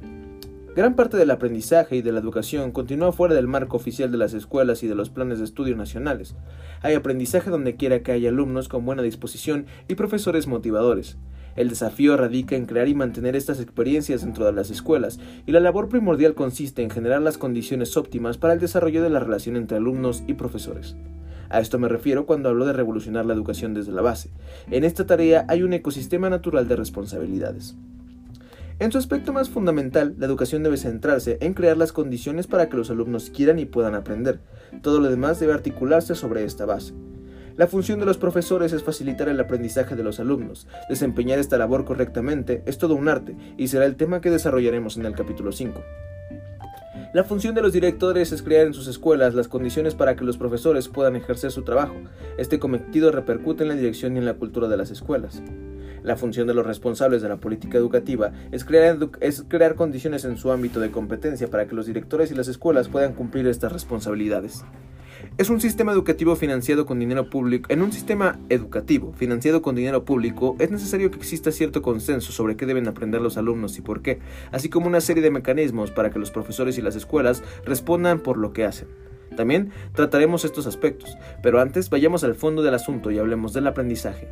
Gran 0.74 0.96
parte 0.96 1.18
del 1.18 1.32
aprendizaje 1.32 1.98
y 1.98 2.02
de 2.02 2.14
la 2.14 2.20
educación 2.22 2.72
continúa 2.72 3.12
fuera 3.12 3.36
del 3.36 3.46
marco 3.46 3.76
oficial 3.76 4.10
de 4.10 4.18
las 4.18 4.34
escuelas 4.34 4.84
y 4.84 4.88
de 4.88 4.96
los 4.96 5.10
planes 5.10 5.40
de 5.40 5.46
estudio 5.46 5.76
nacionales. 5.76 6.36
Hay 6.82 6.96
aprendizaje 6.96 7.50
donde 7.50 7.76
quiera 7.76 8.04
que 8.04 8.14
haya 8.14 8.30
alumnos 8.30 8.70
con 8.70 8.86
buena 8.86 9.02
disposición 9.02 9.66
y 9.90 9.96
profesores 9.96 10.48
motivadores. 10.48 11.18
El 11.58 11.70
desafío 11.70 12.16
radica 12.16 12.56
en 12.56 12.66
crear 12.66 12.88
y 12.88 12.96
mantener 12.96 13.36
estas 13.36 13.60
experiencias 13.60 14.22
dentro 14.22 14.46
de 14.46 14.54
las 14.54 14.72
escuelas, 14.72 15.20
y 15.46 15.52
la 15.52 15.60
labor 15.60 15.90
primordial 15.90 16.36
consiste 16.36 16.82
en 16.84 16.90
generar 16.90 17.22
las 17.22 17.38
condiciones 17.38 17.98
óptimas 17.98 18.38
para 18.38 18.54
el 18.54 18.60
desarrollo 18.60 19.04
de 19.04 19.10
la 19.10 19.20
relación 19.20 19.58
entre 19.58 19.78
alumnos 19.78 20.24
y 20.26 20.36
profesores. 20.36 20.96
A 21.54 21.60
esto 21.60 21.78
me 21.78 21.88
refiero 21.88 22.26
cuando 22.26 22.50
hablo 22.50 22.66
de 22.66 22.74
revolucionar 22.74 23.28
la 23.28 23.36
educación 23.36 23.76
desde 23.76 23.92
la 23.92 24.02
base. 24.02 24.32
En 24.72 24.84
esta 24.84 25.06
tarea 25.06 25.46
hay 25.48 25.62
un 25.62 25.74
ecosistema 25.74 26.28
natural 26.28 26.68
de 26.68 26.76
responsabilidades. 26.76 27.76
En 28.80 28.92
su 28.92 28.98
aspecto 28.98 29.34
más 29.34 29.52
fundamental, 29.52 30.16
la 30.18 30.26
educación 30.26 30.64
debe 30.64 30.78
centrarse 30.78 31.38
en 31.42 31.54
crear 31.54 31.78
las 31.78 31.92
condiciones 31.92 32.48
para 32.48 32.70
que 32.70 32.78
los 32.78 32.90
alumnos 32.90 33.30
quieran 33.30 33.60
y 33.60 33.66
puedan 33.66 33.94
aprender. 33.94 34.40
Todo 34.82 35.00
lo 35.00 35.12
demás 35.12 35.40
debe 35.40 35.54
articularse 35.54 36.16
sobre 36.16 36.44
esta 36.44 36.66
base. 36.66 36.96
La 37.56 37.68
función 37.68 38.00
de 38.00 38.08
los 38.08 38.18
profesores 38.18 38.74
es 38.74 38.82
facilitar 38.82 39.30
el 39.30 39.40
aprendizaje 39.40 39.96
de 39.96 40.04
los 40.04 40.20
alumnos. 40.20 40.66
Desempeñar 40.90 41.38
esta 41.38 41.60
labor 41.60 41.86
correctamente 41.86 42.64
es 42.66 42.80
todo 42.80 42.96
un 42.96 43.10
arte 43.10 43.36
y 43.58 43.68
será 43.68 43.86
el 43.86 43.96
tema 43.96 44.22
que 44.22 44.32
desarrollaremos 44.32 44.98
en 44.98 45.06
el 45.06 45.14
capítulo 45.14 45.52
5. 45.52 45.84
La 47.14 47.24
función 47.24 47.54
de 47.54 47.62
los 47.62 47.74
directores 47.74 48.32
es 48.32 48.42
crear 48.42 48.66
en 48.66 48.74
sus 48.74 48.88
escuelas 48.88 49.36
las 49.36 49.48
condiciones 49.48 49.94
para 49.94 50.16
que 50.16 50.24
los 50.24 50.40
profesores 50.40 50.88
puedan 50.88 51.16
ejercer 51.16 51.52
su 51.52 51.62
trabajo. 51.62 51.94
Este 52.40 52.58
cometido 52.58 53.12
repercute 53.12 53.62
en 53.62 53.70
la 53.70 53.76
dirección 53.76 54.16
y 54.16 54.18
en 54.18 54.26
la 54.26 54.34
cultura 54.34 54.68
de 54.68 54.78
las 54.78 54.90
escuelas. 54.90 55.44
La 56.02 56.16
función 56.16 56.48
de 56.48 56.56
los 56.56 56.66
responsables 56.66 57.22
de 57.22 57.30
la 57.30 57.38
política 57.38 57.78
educativa 57.78 58.32
es 58.52 58.66
crear, 58.66 58.98
es 59.20 59.46
crear 59.48 59.76
condiciones 59.76 60.26
en 60.26 60.38
su 60.38 60.52
ámbito 60.52 60.80
de 60.80 60.90
competencia 60.90 61.48
para 61.50 61.68
que 61.68 61.76
los 61.76 61.86
directores 61.86 62.32
y 62.32 62.36
las 62.36 62.48
escuelas 62.48 62.90
puedan 62.90 63.14
cumplir 63.14 63.46
estas 63.46 63.72
responsabilidades. 63.72 64.64
Es 65.36 65.50
un 65.50 65.60
sistema 65.60 65.92
educativo 65.92 66.36
financiado 66.36 66.86
con 66.86 67.00
dinero 67.00 67.28
público. 67.28 67.74
En 67.74 67.82
un 67.82 67.92
sistema 67.92 68.38
educativo 68.50 69.14
financiado 69.14 69.64
con 69.64 69.74
dinero 69.74 70.06
público 70.06 70.56
es 70.60 70.70
necesario 70.70 71.10
que 71.10 71.18
exista 71.18 71.52
cierto 71.52 71.82
consenso 71.82 72.32
sobre 72.32 72.56
qué 72.56 72.68
deben 72.68 72.88
aprender 72.88 73.20
los 73.20 73.36
alumnos 73.36 73.80
y 73.80 73.82
por 73.82 74.04
qué, 74.04 74.20
así 74.52 74.70
como 74.70 74.86
una 74.86 75.02
serie 75.02 75.24
de 75.24 75.32
mecanismos 75.32 75.90
para 75.90 76.12
que 76.12 76.20
los 76.20 76.30
profesores 76.30 76.78
y 76.78 76.84
las 76.84 76.96
escuelas 76.96 77.42
respondan 77.66 78.20
por 78.20 78.38
lo 78.38 78.54
que 78.54 78.64
hacen. 78.64 78.88
También 79.36 79.72
trataremos 79.94 80.46
estos 80.46 80.68
aspectos, 80.68 81.18
pero 81.42 81.60
antes 81.60 81.90
vayamos 81.90 82.24
al 82.24 82.36
fondo 82.36 82.62
del 82.62 82.74
asunto 82.74 83.12
y 83.12 83.20
hablemos 83.20 83.54
del 83.54 83.68
aprendizaje. 83.68 84.28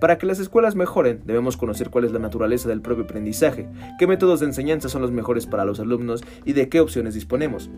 Para 0.00 0.18
que 0.18 0.26
las 0.26 0.38
escuelas 0.38 0.74
mejoren, 0.74 1.22
debemos 1.24 1.56
conocer 1.56 1.88
cuál 1.88 2.04
es 2.04 2.12
la 2.12 2.18
naturaleza 2.18 2.68
del 2.68 2.82
propio 2.82 3.04
aprendizaje, 3.04 3.66
qué 3.98 4.06
métodos 4.06 4.40
de 4.40 4.46
enseñanza 4.46 4.90
son 4.90 5.00
los 5.00 5.10
mejores 5.10 5.46
para 5.46 5.64
los 5.64 5.80
alumnos 5.80 6.22
y 6.44 6.52
de 6.52 6.68
qué 6.68 6.80
opciones 6.80 7.14
disponemos. 7.14 7.70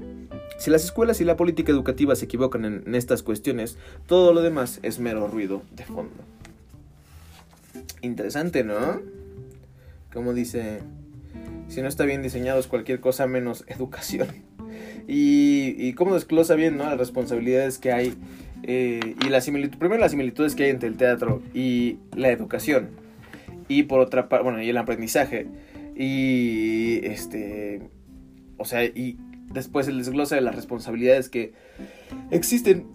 Si 0.59 0.71
las 0.71 0.83
escuelas 0.83 1.21
y 1.21 1.25
la 1.25 1.37
política 1.37 1.71
educativa 1.71 2.17
se 2.17 2.25
equivocan 2.25 2.65
en, 2.65 2.95
estas 2.97 3.23
cuestiones, 3.23 3.79
todo 4.07 4.33
lo 4.33 4.43
demás 4.43 4.81
es 4.83 4.99
mero 4.99 5.29
ruido 5.29 5.63
de 5.77 5.85
fondo. 5.85 6.25
Interesante, 8.03 8.65
¿no? 8.65 9.01
Como 10.13 10.35
dice, 10.35 10.81
si 11.69 11.81
no 11.83 11.87
está 11.87 12.05
bien 12.05 12.23
diseñado 12.23 12.59
es 12.59 12.67
cualquier 12.67 12.99
cosa 12.99 13.29
menos 13.29 13.65
educación. 13.69 14.48
Y, 15.07 15.75
y 15.79 15.93
cómo 15.95 16.15
desglosa 16.15 16.55
bien, 16.55 16.77
¿no? 16.77 16.85
Las 16.85 16.99
responsabilidades 16.99 17.79
que 17.79 17.93
hay 17.93 18.15
eh, 18.63 19.15
y 19.25 19.29
la 19.29 19.41
similitud, 19.41 19.79
primero 19.79 20.01
las 20.01 20.11
similitudes 20.11 20.55
que 20.55 20.65
hay 20.65 20.71
entre 20.71 20.89
el 20.89 20.97
teatro 20.97 21.43
y 21.55 21.99
la 22.15 22.31
educación. 22.31 22.91
Y 23.69 23.85
por 23.85 24.01
otra 24.01 24.29
parte, 24.29 24.45
bueno, 24.45 24.63
y 24.63 24.69
el 24.69 24.77
aprendizaje. 24.77 25.47
Y 25.97 27.01
este, 27.05 27.83
o 28.57 28.65
sea, 28.65 28.85
y 28.85 29.19
después 29.53 29.89
el 29.89 29.99
desglose 29.99 30.35
de 30.35 30.41
las 30.41 30.55
responsabilidades 30.55 31.29
que 31.29 31.53
existen 32.31 32.87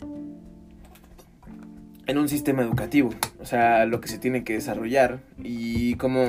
en 2.06 2.18
un 2.18 2.28
sistema 2.28 2.64
educativo, 2.64 3.12
o 3.42 3.46
sea, 3.46 3.86
lo 3.86 4.02
que 4.02 4.10
se 4.10 4.18
tiene 4.18 4.44
que 4.44 4.54
desarrollar 4.54 5.20
y 5.38 5.96
cómo 5.96 6.26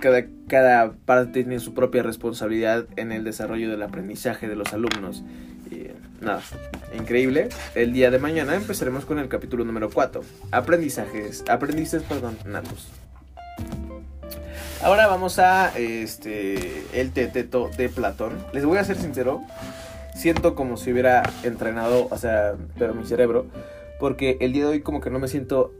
cada, 0.00 0.24
cada 0.46 0.92
parte 0.92 1.42
tiene 1.42 1.58
su 1.58 1.74
propia 1.74 2.02
responsabilidad 2.02 2.86
en 2.96 3.10
el 3.12 3.24
desarrollo 3.24 3.70
del 3.70 3.82
aprendizaje 3.82 4.48
de 4.48 4.56
los 4.56 4.72
alumnos. 4.72 5.24
Y, 5.70 5.88
nada, 6.24 6.42
increíble. 6.96 7.48
El 7.74 7.92
día 7.92 8.10
de 8.10 8.18
mañana 8.18 8.54
empezaremos 8.54 9.04
con 9.04 9.18
el 9.18 9.28
capítulo 9.28 9.64
número 9.64 9.90
4, 9.90 10.22
aprendizajes, 10.52 11.44
aprendices, 11.48 12.02
perdón, 12.04 12.38
natos. 12.46 12.88
Ahora 14.82 15.08
vamos 15.08 15.38
a 15.38 15.76
este 15.76 16.84
el 16.92 17.10
teteto 17.10 17.70
de 17.76 17.88
Platón. 17.88 18.34
Les 18.52 18.64
voy 18.64 18.78
a 18.78 18.84
ser 18.84 18.96
sincero, 18.96 19.42
siento 20.14 20.54
como 20.54 20.76
si 20.76 20.92
hubiera 20.92 21.22
entrenado, 21.42 22.06
o 22.10 22.18
sea, 22.18 22.54
pero 22.78 22.94
mi 22.94 23.04
cerebro, 23.06 23.46
porque 23.98 24.36
el 24.40 24.52
día 24.52 24.64
de 24.64 24.70
hoy 24.70 24.80
como 24.80 25.00
que 25.00 25.10
no 25.10 25.18
me 25.18 25.28
siento 25.28 25.72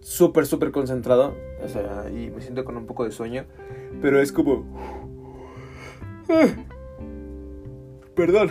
súper, 0.00 0.46
súper 0.46 0.70
concentrado, 0.70 1.34
o 1.62 1.68
sea, 1.68 2.06
y 2.10 2.30
me 2.30 2.40
siento 2.40 2.64
con 2.64 2.76
un 2.76 2.86
poco 2.86 3.04
de 3.04 3.12
sueño, 3.12 3.44
pero 4.00 4.20
es 4.20 4.32
como... 4.32 4.64
Perdón, 8.14 8.50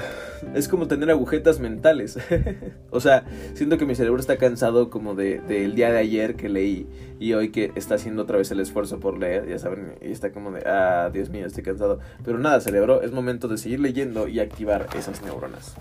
es 0.56 0.70
como 0.70 0.88
tener 0.88 1.12
agujetas 1.12 1.60
mentales. 1.60 2.18
o 2.90 3.02
sea, 3.02 3.26
siento 3.54 3.78
que 3.78 3.86
mi 3.86 3.96
cerebro 3.96 4.20
está 4.20 4.38
cansado 4.38 4.90
como 4.90 5.14
del 5.14 5.46
de, 5.46 5.68
día 5.68 5.92
de 5.92 5.98
ayer 5.98 6.36
que 6.36 6.48
leí 6.48 6.88
y 7.20 7.34
hoy 7.34 7.50
que 7.50 7.74
está 7.76 7.96
haciendo 7.96 8.24
otra 8.24 8.38
vez 8.38 8.50
el 8.52 8.62
esfuerzo 8.62 9.02
por 9.02 9.18
leer, 9.18 9.46
ya 9.46 9.60
saben, 9.60 9.96
y 10.02 10.12
está 10.12 10.32
como 10.32 10.52
de, 10.52 10.62
ah, 10.66 11.10
Dios 11.12 11.30
mío, 11.30 11.46
estoy 11.46 11.64
cansado. 11.64 12.00
Pero 12.24 12.40
nada, 12.40 12.62
cerebro, 12.62 13.02
es 13.02 13.12
momento 13.12 13.50
de 13.50 13.58
seguir 13.58 13.82
leyendo 13.82 14.30
y 14.30 14.40
activar 14.40 14.88
esas 14.98 15.22
neuronas. 15.22 15.76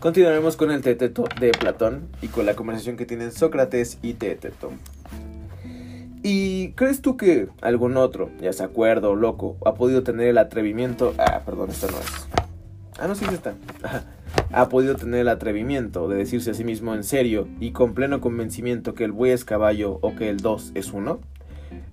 Continuaremos 0.00 0.56
con 0.56 0.70
el 0.70 0.80
teteto 0.80 1.24
de 1.40 1.50
Platón 1.50 2.06
y 2.22 2.28
con 2.28 2.46
la 2.46 2.54
conversación 2.54 2.96
que 2.96 3.04
tienen 3.04 3.32
Sócrates 3.32 3.98
y 4.00 4.14
Teteto. 4.14 4.70
¿Y 6.22 6.70
crees 6.72 7.02
tú 7.02 7.16
que 7.16 7.48
algún 7.62 7.96
otro, 7.96 8.30
ya 8.40 8.52
sea 8.52 8.66
acuerdo 8.66 9.10
o 9.10 9.16
loco, 9.16 9.56
ha 9.66 9.74
podido 9.74 10.04
tener 10.04 10.28
el 10.28 10.38
atrevimiento... 10.38 11.14
Ah, 11.18 11.42
perdón, 11.44 11.70
esta 11.70 11.88
no 11.88 11.98
es. 11.98 12.28
Ah, 13.00 13.08
no, 13.08 13.16
sí, 13.16 13.24
está. 13.24 13.54
ha 14.52 14.68
podido 14.68 14.94
tener 14.94 15.20
el 15.20 15.28
atrevimiento 15.28 16.08
de 16.08 16.18
decirse 16.18 16.52
a 16.52 16.54
sí 16.54 16.62
mismo 16.62 16.94
en 16.94 17.02
serio 17.02 17.48
y 17.58 17.72
con 17.72 17.94
pleno 17.94 18.20
convencimiento 18.20 18.94
que 18.94 19.02
el 19.02 19.10
buey 19.10 19.32
es 19.32 19.44
caballo 19.44 19.98
o 20.00 20.14
que 20.14 20.28
el 20.28 20.36
dos 20.36 20.70
es 20.76 20.92
uno? 20.92 21.18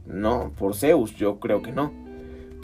No, 0.05 0.51
por 0.59 0.75
Zeus, 0.75 1.15
yo 1.15 1.39
creo 1.39 1.63
que 1.63 1.71
no. 1.71 2.04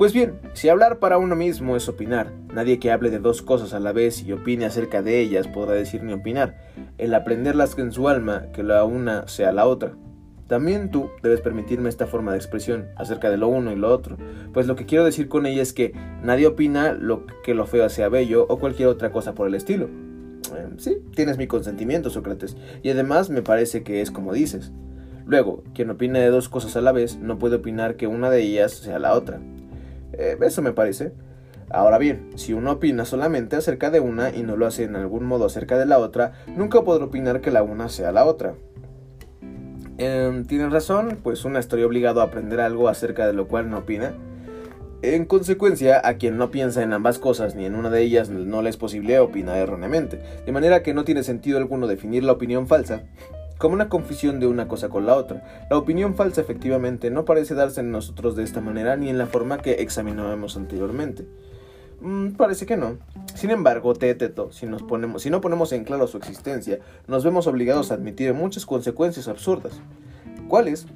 Pues 0.01 0.13
bien, 0.13 0.39
si 0.53 0.67
hablar 0.67 0.97
para 0.97 1.19
uno 1.19 1.35
mismo 1.35 1.75
es 1.75 1.87
opinar, 1.87 2.33
nadie 2.51 2.79
que 2.79 2.91
hable 2.91 3.11
de 3.11 3.19
dos 3.19 3.43
cosas 3.43 3.75
a 3.75 3.79
la 3.79 3.91
vez 3.91 4.23
y 4.23 4.33
opine 4.33 4.65
acerca 4.65 5.03
de 5.03 5.19
ellas 5.19 5.47
podrá 5.47 5.73
decir 5.75 6.01
ni 6.01 6.11
opinar, 6.11 6.57
el 6.97 7.13
aprenderlas 7.13 7.77
en 7.77 7.91
su 7.91 8.09
alma, 8.09 8.47
que 8.51 8.63
la 8.63 8.83
una 8.83 9.27
sea 9.27 9.51
la 9.51 9.67
otra. 9.67 9.93
También 10.47 10.89
tú 10.89 11.11
debes 11.21 11.41
permitirme 11.41 11.87
esta 11.87 12.07
forma 12.07 12.31
de 12.31 12.39
expresión 12.39 12.87
acerca 12.95 13.29
de 13.29 13.37
lo 13.37 13.47
uno 13.47 13.71
y 13.71 13.75
lo 13.75 13.93
otro, 13.93 14.17
pues 14.53 14.65
lo 14.65 14.75
que 14.75 14.87
quiero 14.87 15.05
decir 15.05 15.27
con 15.27 15.45
ella 15.45 15.61
es 15.61 15.71
que 15.71 15.93
nadie 16.23 16.47
opina 16.47 16.93
lo 16.93 17.27
que 17.43 17.53
lo 17.53 17.67
feo 17.67 17.87
sea 17.87 18.09
bello 18.09 18.47
o 18.49 18.57
cualquier 18.57 18.87
otra 18.87 19.11
cosa 19.11 19.35
por 19.35 19.47
el 19.47 19.53
estilo. 19.53 19.85
Eh, 19.85 20.67
sí, 20.77 20.97
tienes 21.13 21.37
mi 21.37 21.45
consentimiento, 21.45 22.09
Sócrates, 22.09 22.57
y 22.81 22.89
además 22.89 23.29
me 23.29 23.43
parece 23.43 23.83
que 23.83 24.01
es 24.01 24.09
como 24.09 24.33
dices. 24.33 24.71
Luego, 25.27 25.63
quien 25.75 25.91
opina 25.91 26.17
de 26.17 26.31
dos 26.31 26.49
cosas 26.49 26.75
a 26.75 26.81
la 26.81 26.91
vez 26.91 27.19
no 27.19 27.37
puede 27.37 27.57
opinar 27.57 27.97
que 27.97 28.07
una 28.07 28.31
de 28.31 28.41
ellas 28.41 28.71
sea 28.71 28.97
la 28.97 29.13
otra. 29.13 29.39
Eh, 30.13 30.37
eso 30.41 30.61
me 30.61 30.73
parece. 30.73 31.13
Ahora 31.69 31.97
bien, 31.97 32.29
si 32.35 32.53
uno 32.53 32.73
opina 32.73 33.05
solamente 33.05 33.55
acerca 33.55 33.89
de 33.89 34.01
una 34.01 34.35
y 34.35 34.43
no 34.43 34.57
lo 34.57 34.67
hace 34.67 34.83
en 34.83 34.95
algún 34.95 35.25
modo 35.25 35.45
acerca 35.45 35.77
de 35.77 35.85
la 35.85 35.99
otra, 35.99 36.33
nunca 36.47 36.81
podrá 36.81 37.05
opinar 37.05 37.39
que 37.39 37.51
la 37.51 37.63
una 37.63 37.87
sea 37.87 38.11
la 38.11 38.25
otra. 38.25 38.55
Eh, 39.97 40.43
Tienes 40.47 40.71
razón, 40.71 41.19
pues 41.23 41.45
una 41.45 41.59
estoy 41.59 41.83
obligado 41.83 42.21
a 42.21 42.25
aprender 42.25 42.59
algo 42.59 42.89
acerca 42.89 43.25
de 43.25 43.33
lo 43.33 43.47
cual 43.47 43.69
no 43.69 43.79
opina. 43.79 44.13
En 45.01 45.25
consecuencia, 45.25 46.01
a 46.03 46.15
quien 46.15 46.37
no 46.37 46.51
piensa 46.51 46.83
en 46.83 46.93
ambas 46.93 47.17
cosas 47.17 47.55
ni 47.55 47.65
en 47.65 47.75
una 47.75 47.89
de 47.89 48.01
ellas 48.01 48.29
no 48.29 48.61
le 48.61 48.69
es 48.69 48.77
posible 48.77 49.17
opinar 49.19 49.57
erróneamente, 49.57 50.21
de 50.45 50.51
manera 50.51 50.83
que 50.83 50.93
no 50.93 51.05
tiene 51.05 51.23
sentido 51.23 51.57
alguno 51.57 51.87
definir 51.87 52.23
la 52.23 52.33
opinión 52.33 52.67
falsa 52.67 53.03
como 53.61 53.75
una 53.75 53.89
confusión 53.89 54.39
de 54.39 54.47
una 54.47 54.67
cosa 54.67 54.89
con 54.89 55.05
la 55.05 55.15
otra. 55.15 55.67
La 55.69 55.77
opinión 55.77 56.15
falsa 56.15 56.41
efectivamente 56.41 57.11
no 57.11 57.25
parece 57.25 57.53
darse 57.53 57.81
en 57.81 57.91
nosotros 57.91 58.35
de 58.35 58.43
esta 58.43 58.59
manera 58.59 58.97
ni 58.97 59.07
en 59.07 59.19
la 59.19 59.27
forma 59.27 59.59
que 59.59 59.83
examinábamos 59.83 60.57
anteriormente. 60.57 61.27
Mm, 62.01 62.31
parece 62.31 62.65
que 62.65 62.75
no. 62.75 62.97
Sin 63.35 63.51
embargo, 63.51 63.93
Teteto, 63.93 64.51
si, 64.51 64.67
si 65.17 65.29
no 65.29 65.41
ponemos 65.41 65.71
en 65.73 65.83
claro 65.83 66.07
su 66.07 66.17
existencia, 66.17 66.79
nos 67.07 67.23
vemos 67.23 67.45
obligados 67.45 67.91
a 67.91 67.93
admitir 67.93 68.33
muchas 68.33 68.65
consecuencias 68.65 69.27
absurdas. 69.27 69.79
¿Cuáles? 70.47 70.87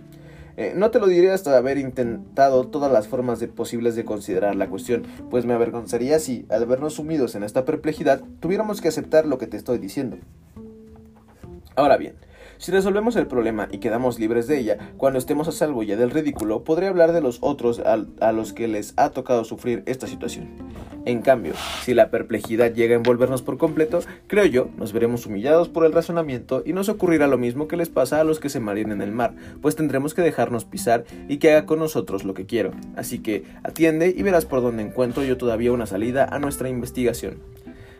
Eh, 0.58 0.73
no 0.75 0.89
te 0.89 0.99
lo 0.99 1.06
diré 1.06 1.32
hasta 1.32 1.56
haber 1.56 1.78
intentado 1.78 2.65
todas 2.65 2.91
las 2.91 3.08
formas 3.08 3.43
posibles 3.56 3.95
de 3.95 4.06
considerar 4.06 4.56
la 4.56 4.69
cuestión, 4.69 5.04
pues 5.30 5.45
me 5.45 5.54
avergonzaría 5.54 6.17
si, 6.17 6.47
al 6.49 6.65
vernos 6.65 6.95
sumidos 6.95 7.36
en 7.36 7.43
esta 7.43 7.63
perplejidad, 7.63 8.23
tuviéramos 8.39 8.82
que 8.82 8.88
aceptar 8.88 9.28
lo 9.28 9.38
que 9.38 9.45
te 9.45 9.58
estoy 9.58 9.78
diciendo. 9.78 10.17
Ahora 11.75 11.97
bien, 11.97 12.15
si 12.65 12.71
resolvemos 12.71 13.15
el 13.15 13.28
problema 13.28 13.67
y 13.69 13.78
quedamos 13.78 14.17
libres 14.17 14.47
de 14.47 14.58
ella, 14.58 14.80
cuando 14.97 15.19
estemos 15.19 15.47
a 15.47 15.51
salvo 15.51 15.84
ya 15.84 15.97
del 15.97 16.10
ridículo, 16.10 16.63
podré 16.63 16.88
hablar 16.88 17.12
de 17.13 17.21
los 17.21 17.38
otros 17.41 17.80
a, 17.80 18.32
los 18.32 18.54
que 18.54 18.67
les 18.67 18.95
ha 18.97 19.12
tocado 19.12 19.43
sufrir 19.43 19.84
esta 19.86 20.08
situación. 20.08 20.47
En 21.06 21.21
cambio, 21.21 21.54
si 21.84 21.93
la 21.93 22.10
perplejidad 22.10 22.73
llega 22.73 22.95
a 22.95 22.97
envolvernos 22.97 23.43
por 23.43 23.60
completo, 23.60 23.99
creo 24.25 24.45
yo, 24.45 24.69
nos 24.78 24.93
veremos 24.93 25.28
humillados 25.28 25.69
por 25.69 25.86
el 25.86 25.93
razonamiento 25.93 26.63
y 26.65 26.73
nos 26.73 26.89
ocurrirá 26.89 27.28
lo 27.28 27.38
mismo 27.38 27.67
que 27.67 27.78
les 27.78 27.89
pasa 27.89 28.19
a 28.19 28.23
los 28.23 28.39
que 28.39 28.49
se 28.49 28.60
marien 28.60 28.91
en 28.91 29.04
el 29.04 29.12
mar, 29.12 29.36
pues 29.62 29.75
tendremos 29.75 30.15
que 30.15 30.23
dejarnos 30.23 30.65
pisar 30.65 31.06
y 31.30 31.38
que 31.38 31.51
haga 31.51 31.67
con 31.67 31.78
nosotros 31.78 32.23
lo 32.23 32.34
que 32.34 32.47
quiero. 32.47 32.71
Así 32.95 33.19
que 33.19 33.43
atiende 33.62 34.12
y 34.17 34.23
verás 34.23 34.45
por 34.45 34.63
dónde 34.63 34.82
encuentro 34.82 35.23
yo 35.23 35.38
todavía 35.38 35.71
una 35.71 35.86
salida 35.86 36.28
a 36.32 36.39
nuestra 36.39 36.67
investigación. 36.67 37.38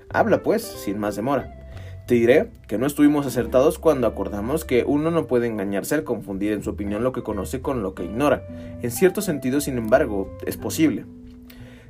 Habla 0.10 0.41
pues, 0.41 0.63
sin 0.63 0.97
más 0.97 1.15
demora. 1.15 1.64
Te 2.06 2.13
diré 2.13 2.52
que 2.68 2.78
no 2.78 2.86
estuvimos 2.86 3.26
acertados 3.26 3.80
cuando 3.80 4.06
acordamos 4.06 4.63
que 4.63 4.84
uno 4.86 5.10
no 5.10 5.26
puede 5.26 5.48
engañarse 5.48 5.96
al 5.96 6.04
confundir 6.04 6.54
en 6.54 6.62
su 6.62 6.70
opinión 6.70 7.04
lo 7.04 7.12
que 7.12 7.24
conoce 7.24 7.62
con 7.62 7.82
lo 7.82 7.96
que 7.96 8.04
ignora. 8.04 8.46
En 8.84 8.91
cierto 8.91 9.22
sentido, 9.22 9.60
sin 9.60 9.80
embargo, 9.80 10.30
es 10.46 10.56
posible. 10.56 11.06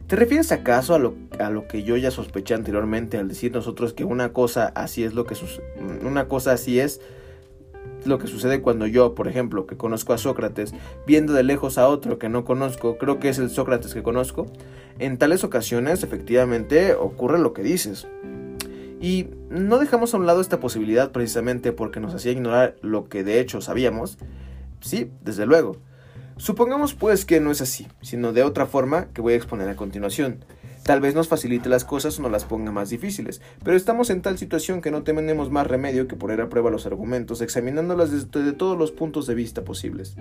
¿Te 0.07 0.15
refieres 0.15 0.53
acaso 0.53 0.95
a 0.95 0.99
lo, 0.99 1.15
a 1.37 1.49
lo 1.49 1.67
que 1.67 1.83
yo 1.83 1.97
ya 1.97 2.11
sospeché 2.11 2.53
anteriormente 2.53 3.17
al 3.17 3.27
decir 3.27 3.51
nosotros 3.51 3.91
que 3.91 4.05
una 4.05 4.31
cosa 4.31 4.67
así 4.67 5.03
es 5.03 5.13
lo 5.13 5.25
que 5.25 5.35
una 6.05 6.29
cosa 6.29 6.53
así 6.53 6.79
es 6.79 7.01
lo 8.05 8.17
que 8.17 8.27
sucede 8.27 8.61
cuando 8.61 8.87
yo, 8.87 9.15
por 9.15 9.27
ejemplo, 9.27 9.65
que 9.65 9.75
conozco 9.75 10.13
a 10.13 10.17
Sócrates, 10.17 10.73
viendo 11.05 11.33
de 11.33 11.43
lejos 11.43 11.77
a 11.77 11.89
otro 11.89 12.19
que 12.19 12.29
no 12.29 12.45
conozco, 12.45 12.97
creo 12.97 13.19
que 13.19 13.29
es 13.29 13.39
el 13.39 13.49
Sócrates 13.49 13.93
que 13.93 14.03
conozco? 14.03 14.45
En 14.99 15.17
tales 15.17 15.43
ocasiones, 15.43 16.03
efectivamente, 16.03 16.93
ocurre 16.93 17.39
lo 17.39 17.53
que 17.53 17.63
dices. 17.63 18.07
Y 18.99 19.27
no 19.49 19.77
dejamos 19.77 20.13
a 20.13 20.17
un 20.17 20.25
lado 20.25 20.41
esta 20.41 20.59
posibilidad 20.59 21.11
precisamente 21.11 21.71
porque 21.71 21.99
nos 21.99 22.13
hacía 22.13 22.31
ignorar 22.31 22.75
lo 22.81 23.09
que 23.09 23.23
de 23.23 23.39
hecho 23.39 23.61
sabíamos. 23.61 24.17
Sí, 24.81 25.11
desde 25.21 25.45
luego. 25.45 25.77
Supongamos 26.37 26.93
pues 26.93 27.25
que 27.25 27.39
no 27.39 27.51
es 27.51 27.61
así, 27.61 27.87
sino 28.01 28.33
de 28.33 28.43
otra 28.43 28.65
forma 28.65 29.07
que 29.13 29.21
voy 29.21 29.33
a 29.33 29.37
exponer 29.37 29.69
a 29.69 29.75
continuación. 29.75 30.43
Tal 30.83 31.01
vez 31.01 31.15
nos 31.15 31.27
facilite 31.27 31.67
las 31.67 31.83
cosas 31.83 32.19
o 32.19 32.21
nos 32.21 32.31
las 32.31 32.45
ponga 32.45 32.71
más 32.71 32.89
difíciles, 32.91 33.41
pero 33.63 33.75
estamos 33.75 34.11
en 34.11 34.21
tal 34.21 34.37
situación 34.37 34.81
que 34.81 34.91
no 34.91 35.01
tenemos 35.01 35.49
más 35.49 35.65
remedio 35.65 36.07
que 36.07 36.15
poner 36.15 36.41
a 36.41 36.49
prueba 36.49 36.69
los 36.69 36.85
argumentos, 36.85 37.41
examinándolas 37.41 38.11
desde 38.11 38.53
todos 38.53 38.77
los 38.77 38.91
puntos 38.91 39.25
de 39.25 39.33
vista 39.33 39.63
posibles. 39.63 40.15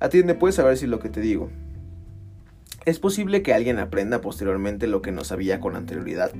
Atiende 0.00 0.34
pues 0.34 0.58
a 0.58 0.64
ver 0.64 0.76
si 0.76 0.88
lo 0.88 0.98
que 0.98 1.08
te 1.08 1.20
digo. 1.20 1.50
¿Es 2.84 2.98
posible 2.98 3.42
que 3.42 3.54
alguien 3.54 3.78
aprenda 3.78 4.20
posteriormente 4.20 4.88
lo 4.88 5.02
que 5.02 5.12
no 5.12 5.22
sabía 5.22 5.60
con 5.60 5.76
anterioridad? 5.76 6.32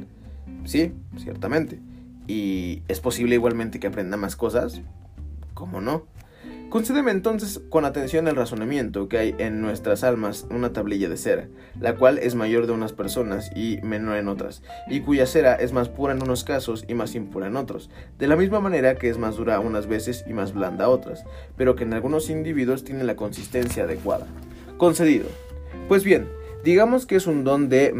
Sí, 0.64 0.92
ciertamente. 1.18 1.80
¿Y 2.26 2.82
es 2.88 3.00
posible 3.00 3.34
igualmente 3.34 3.80
que 3.80 3.88
aprenda 3.88 4.16
más 4.16 4.36
cosas? 4.36 4.80
¿Cómo 5.54 5.80
no? 5.80 6.06
Concédeme 6.72 7.10
entonces 7.10 7.60
con 7.68 7.84
atención 7.84 8.26
el 8.28 8.36
razonamiento 8.36 9.06
que 9.06 9.18
hay 9.18 9.34
en 9.36 9.60
nuestras 9.60 10.02
almas 10.04 10.46
una 10.48 10.72
tablilla 10.72 11.10
de 11.10 11.18
cera, 11.18 11.48
la 11.78 11.96
cual 11.96 12.16
es 12.16 12.34
mayor 12.34 12.66
de 12.66 12.72
unas 12.72 12.94
personas 12.94 13.50
y 13.54 13.78
menor 13.82 14.16
en 14.16 14.28
otras, 14.28 14.62
y 14.88 15.00
cuya 15.00 15.26
cera 15.26 15.54
es 15.54 15.74
más 15.74 15.90
pura 15.90 16.14
en 16.14 16.22
unos 16.22 16.44
casos 16.44 16.86
y 16.88 16.94
más 16.94 17.14
impura 17.14 17.48
en 17.48 17.56
otros, 17.56 17.90
de 18.18 18.26
la 18.26 18.36
misma 18.36 18.60
manera 18.60 18.94
que 18.94 19.10
es 19.10 19.18
más 19.18 19.36
dura 19.36 19.60
unas 19.60 19.86
veces 19.86 20.24
y 20.26 20.32
más 20.32 20.54
blanda 20.54 20.88
otras, 20.88 21.26
pero 21.58 21.76
que 21.76 21.84
en 21.84 21.92
algunos 21.92 22.30
individuos 22.30 22.84
tiene 22.84 23.04
la 23.04 23.16
consistencia 23.16 23.84
adecuada. 23.84 24.26
Concedido. 24.78 25.26
Pues 25.88 26.04
bien, 26.04 26.26
digamos 26.64 27.04
que 27.04 27.16
es 27.16 27.26
un 27.26 27.44
don 27.44 27.68
de 27.68 27.92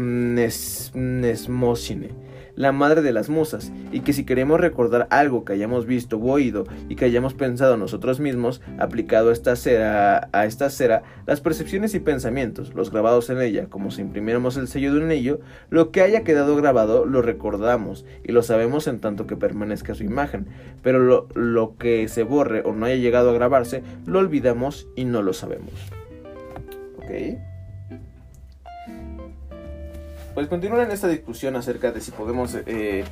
Nesmosine 0.95 2.22
la 2.55 2.71
madre 2.71 3.01
de 3.01 3.13
las 3.13 3.29
musas, 3.29 3.71
y 3.91 4.01
que 4.01 4.13
si 4.13 4.25
queremos 4.25 4.59
recordar 4.59 5.07
algo 5.09 5.45
que 5.45 5.53
hayamos 5.53 5.85
visto 5.85 6.17
o 6.17 6.31
oído 6.31 6.65
y 6.89 6.95
que 6.95 7.05
hayamos 7.05 7.33
pensado 7.33 7.77
nosotros 7.77 8.19
mismos, 8.19 8.61
aplicado 8.77 9.31
esta 9.31 9.55
cera, 9.55 10.29
a 10.31 10.45
esta 10.45 10.69
cera, 10.69 11.03
las 11.25 11.41
percepciones 11.41 11.93
y 11.95 11.99
pensamientos, 11.99 12.73
los 12.73 12.91
grabados 12.91 13.29
en 13.29 13.41
ella, 13.41 13.67
como 13.67 13.91
si 13.91 14.01
imprimiéramos 14.01 14.57
el 14.57 14.67
sello 14.67 14.91
de 14.93 14.99
un 14.99 15.05
anillo, 15.05 15.39
lo 15.69 15.91
que 15.91 16.01
haya 16.01 16.23
quedado 16.23 16.55
grabado 16.55 17.05
lo 17.05 17.21
recordamos 17.21 18.05
y 18.23 18.31
lo 18.31 18.43
sabemos 18.43 18.87
en 18.87 18.99
tanto 18.99 19.27
que 19.27 19.37
permanezca 19.37 19.95
su 19.95 20.03
imagen, 20.03 20.47
pero 20.81 20.99
lo, 20.99 21.27
lo 21.33 21.77
que 21.77 22.07
se 22.07 22.23
borre 22.23 22.61
o 22.65 22.73
no 22.73 22.85
haya 22.85 22.95
llegado 22.95 23.29
a 23.29 23.33
grabarse, 23.33 23.83
lo 24.05 24.19
olvidamos 24.19 24.87
y 24.95 25.05
no 25.05 25.21
lo 25.21 25.33
sabemos. 25.33 25.73
¿Ok? 26.97 27.52
Pues 30.33 30.47
continúan 30.47 30.91
esta 30.91 31.07
discusión 31.07 31.55
acerca 31.55 31.91
de 31.91 32.01
si 32.01 32.11
podemos 32.11 32.57
eh, 32.65 33.03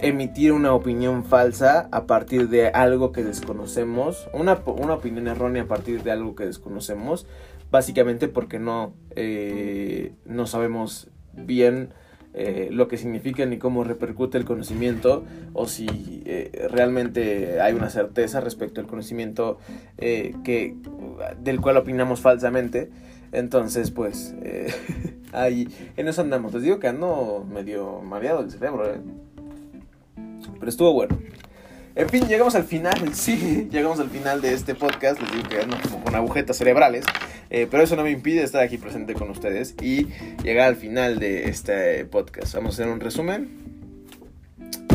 emitir 0.00 0.52
una 0.52 0.72
opinión 0.72 1.24
falsa 1.24 1.88
a 1.92 2.06
partir 2.06 2.48
de 2.48 2.68
algo 2.68 3.12
que 3.12 3.22
desconocemos, 3.22 4.28
una, 4.32 4.60
una, 4.66 4.94
opinión 4.94 5.28
errónea 5.28 5.64
a 5.64 5.66
partir 5.66 6.02
de 6.02 6.12
algo 6.12 6.34
que 6.34 6.46
desconocemos, 6.46 7.26
básicamente 7.70 8.28
porque 8.28 8.58
no, 8.58 8.94
eh, 9.16 10.12
no 10.24 10.46
sabemos 10.46 11.10
bien 11.34 11.90
eh, 12.32 12.68
lo 12.72 12.88
que 12.88 12.96
significa 12.96 13.46
ni 13.46 13.58
cómo 13.58 13.84
repercute 13.84 14.38
el 14.38 14.44
conocimiento 14.44 15.24
o 15.52 15.68
si 15.68 16.24
realmente 16.70 17.60
hay 17.60 17.74
una 17.74 17.90
certeza 17.90 18.40
respecto 18.40 18.80
al 18.80 18.86
conocimiento 18.86 19.58
que, 19.98 20.74
del 21.40 21.60
cual 21.60 21.76
opinamos 21.76 22.20
falsamente. 22.20 22.90
Entonces, 23.34 23.90
pues, 23.90 24.34
eh, 24.42 24.72
ahí, 25.32 25.68
en 25.96 26.08
eso 26.08 26.22
andamos. 26.22 26.54
Les 26.54 26.62
digo 26.62 26.78
que 26.78 26.88
ando 26.88 27.46
medio 27.50 28.00
mareado 28.00 28.40
el 28.40 28.50
cerebro, 28.50 28.88
¿eh? 28.88 29.00
Pero 30.58 30.68
estuvo 30.68 30.92
bueno. 30.92 31.18
En 31.96 32.08
fin, 32.08 32.26
llegamos 32.26 32.54
al 32.56 32.64
final, 32.64 32.94
sí, 33.14 33.68
llegamos 33.70 34.00
al 34.00 34.10
final 34.10 34.40
de 34.40 34.54
este 34.54 34.74
podcast. 34.74 35.20
Les 35.20 35.30
digo 35.32 35.48
que 35.48 35.60
ando 35.60 35.76
como 35.82 36.04
con 36.04 36.14
agujetas 36.14 36.56
cerebrales. 36.56 37.04
Eh, 37.50 37.68
pero 37.70 37.82
eso 37.82 37.96
no 37.96 38.02
me 38.02 38.10
impide 38.10 38.42
estar 38.42 38.62
aquí 38.62 38.78
presente 38.78 39.14
con 39.14 39.30
ustedes 39.30 39.74
y 39.80 40.08
llegar 40.42 40.68
al 40.68 40.76
final 40.76 41.18
de 41.18 41.48
este 41.48 42.04
podcast. 42.04 42.54
Vamos 42.54 42.78
a 42.78 42.82
hacer 42.82 42.92
un 42.92 43.00
resumen. 43.00 43.48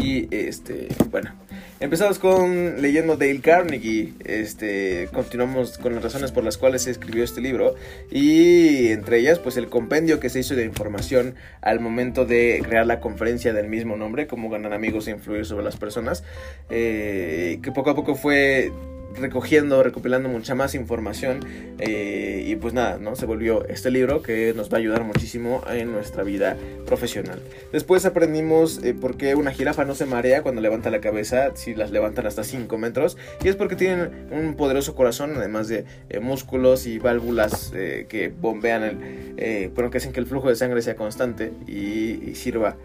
Y 0.02 0.34
este, 0.34 0.88
bueno, 1.12 1.32
Empezamos 1.82 2.20
con 2.20 2.82
leyendo 2.82 3.16
Dale 3.16 3.40
Carnegie. 3.40 4.14
Este, 4.26 5.08
continuamos 5.14 5.78
con 5.78 5.94
las 5.96 6.04
razones 6.04 6.34
por 6.34 6.44
las 6.44 6.58
cuales 6.58 6.82
se 6.82 6.92
escribió 6.92 7.24
este 7.24 7.40
libro. 7.40 7.76
Y 8.12 8.90
entre 8.90 9.20
ellas, 9.20 9.40
pues 9.40 9.56
el 9.56 9.70
compendio 9.70 10.20
que 10.20 10.30
se 10.30 10.42
hizo 10.42 10.56
de 10.56 10.66
información 10.66 11.36
al 11.62 11.80
momento 11.80 12.26
de 12.26 12.62
crear 12.68 12.86
la 12.86 13.00
conferencia 13.00 13.54
del 13.54 13.70
mismo 13.70 13.96
nombre, 13.96 14.28
cómo 14.28 14.50
ganar 14.50 14.74
amigos 14.74 15.08
e 15.08 15.12
influir 15.12 15.46
sobre 15.46 15.64
las 15.64 15.78
personas. 15.78 16.26
Eh, 16.70 17.60
que 17.64 17.72
poco 17.72 17.92
a 17.92 17.96
poco 17.96 18.16
fue 18.16 18.74
recogiendo, 19.16 19.82
recopilando 19.84 20.30
mucha 20.30 20.56
más 20.56 20.76
información 20.76 21.40
eh, 21.80 22.44
y 22.46 22.56
pues 22.56 22.74
nada, 22.74 22.98
¿no? 22.98 23.16
Se 23.16 23.26
volvió 23.26 23.66
este 23.68 23.92
libro 23.92 24.22
que 24.22 24.54
nos 24.56 24.72
va 24.72 24.78
a 24.78 24.80
ayudar 24.80 25.04
muchísimo 25.04 25.62
en 25.70 25.92
nuestra 25.92 26.24
vida 26.24 26.58
profesional. 26.86 27.40
Después 27.72 28.06
aprendimos 28.06 28.84
eh, 28.84 28.94
por 28.94 29.18
qué 29.18 29.36
una 29.36 29.52
jirafa 29.52 29.86
no 29.86 29.96
se 29.96 30.06
marea 30.06 30.44
cuando 30.44 30.62
levanta 30.62 30.90
la 30.90 31.02
cabeza, 31.02 31.56
si 31.56 31.76
las 31.76 31.92
levantan 31.92 32.28
hasta 32.28 32.44
5 32.44 32.78
metros, 32.78 33.18
y 33.44 33.48
es 33.48 33.56
porque 33.56 33.76
tienen 33.76 34.28
un 34.32 34.56
poderoso 34.56 34.96
corazón, 34.96 35.34
además 35.36 35.68
de 35.68 35.86
eh, 36.10 36.20
músculos 36.20 36.86
y 36.86 37.00
válvulas 37.00 37.72
que 37.72 38.34
bombean 38.40 38.84
el, 38.84 39.70
bueno, 39.70 39.90
que 39.90 39.98
hacen 39.98 40.12
que 40.12 40.20
el 40.20 40.26
flujo 40.26 40.50
de 40.50 40.56
sangre 40.56 40.82
sea 40.82 40.96
constante 40.96 41.52
y, 41.68 42.36
sirva 42.36 42.78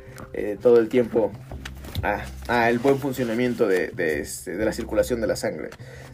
todo 0.61 0.79
el 0.79 0.89
tiempo 0.89 1.31
a, 2.05 2.69
el 2.69 2.79
buen 2.79 2.99
funcionamiento 2.99 3.67
de, 3.67 3.93
este, 4.21 4.57
de, 4.57 4.65
la 4.65 4.73
circulación 4.73 5.21
de 5.21 5.27
la 5.27 5.37
sangre. 5.37 5.71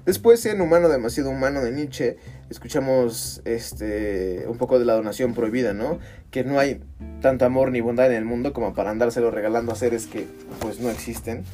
Después, 0.06 0.44
en 0.46 0.60
Humano 0.60 0.88
demasiado 0.88 1.30
humano 1.30 1.62
de 1.62 1.72
Nietzsche, 1.72 2.16
escuchamos 2.48 3.42
este, 3.44 4.44
un 4.46 4.56
poco 4.56 4.78
de 4.78 4.84
la 4.84 4.94
donación 4.94 5.34
prohibida, 5.34 5.72
¿no? 5.72 5.98
Que 6.30 6.44
no 6.44 6.58
hay 6.58 6.80
tanto 7.20 7.44
amor 7.44 7.72
ni 7.72 7.80
bondad 7.80 8.06
en 8.10 8.16
el 8.16 8.24
mundo 8.24 8.52
como 8.52 8.72
para 8.72 8.90
andárselo 8.90 9.30
regalando 9.30 9.72
a 9.72 9.74
seres 9.74 10.06
que 10.06 10.26
pues 10.60 10.80
no 10.80 10.90
existen. 10.90 11.44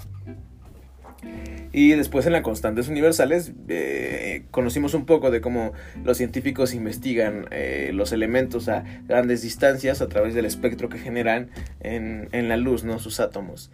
Y 1.73 1.91
después 1.91 2.25
en 2.27 2.33
la 2.33 2.43
Constantes 2.43 2.89
Universales 2.89 3.53
eh, 3.69 4.45
conocimos 4.51 4.95
un 4.95 5.05
poco 5.05 5.31
de 5.31 5.41
cómo 5.41 5.73
los 6.05 6.17
científicos 6.17 6.73
investigan 6.73 7.49
eh, 7.51 7.91
los 7.93 8.13
elementos 8.13 8.69
a 8.69 8.85
grandes 9.07 9.43
distancias 9.43 10.01
a 10.01 10.09
través 10.09 10.35
del 10.35 10.47
espectro 10.47 10.89
que 10.89 10.99
generan 10.99 11.51
en, 11.81 12.29
en 12.33 12.49
la 12.49 12.57
luz, 12.57 12.85
¿no? 12.85 12.99
Sus 12.99 13.21
átomos. 13.21 13.71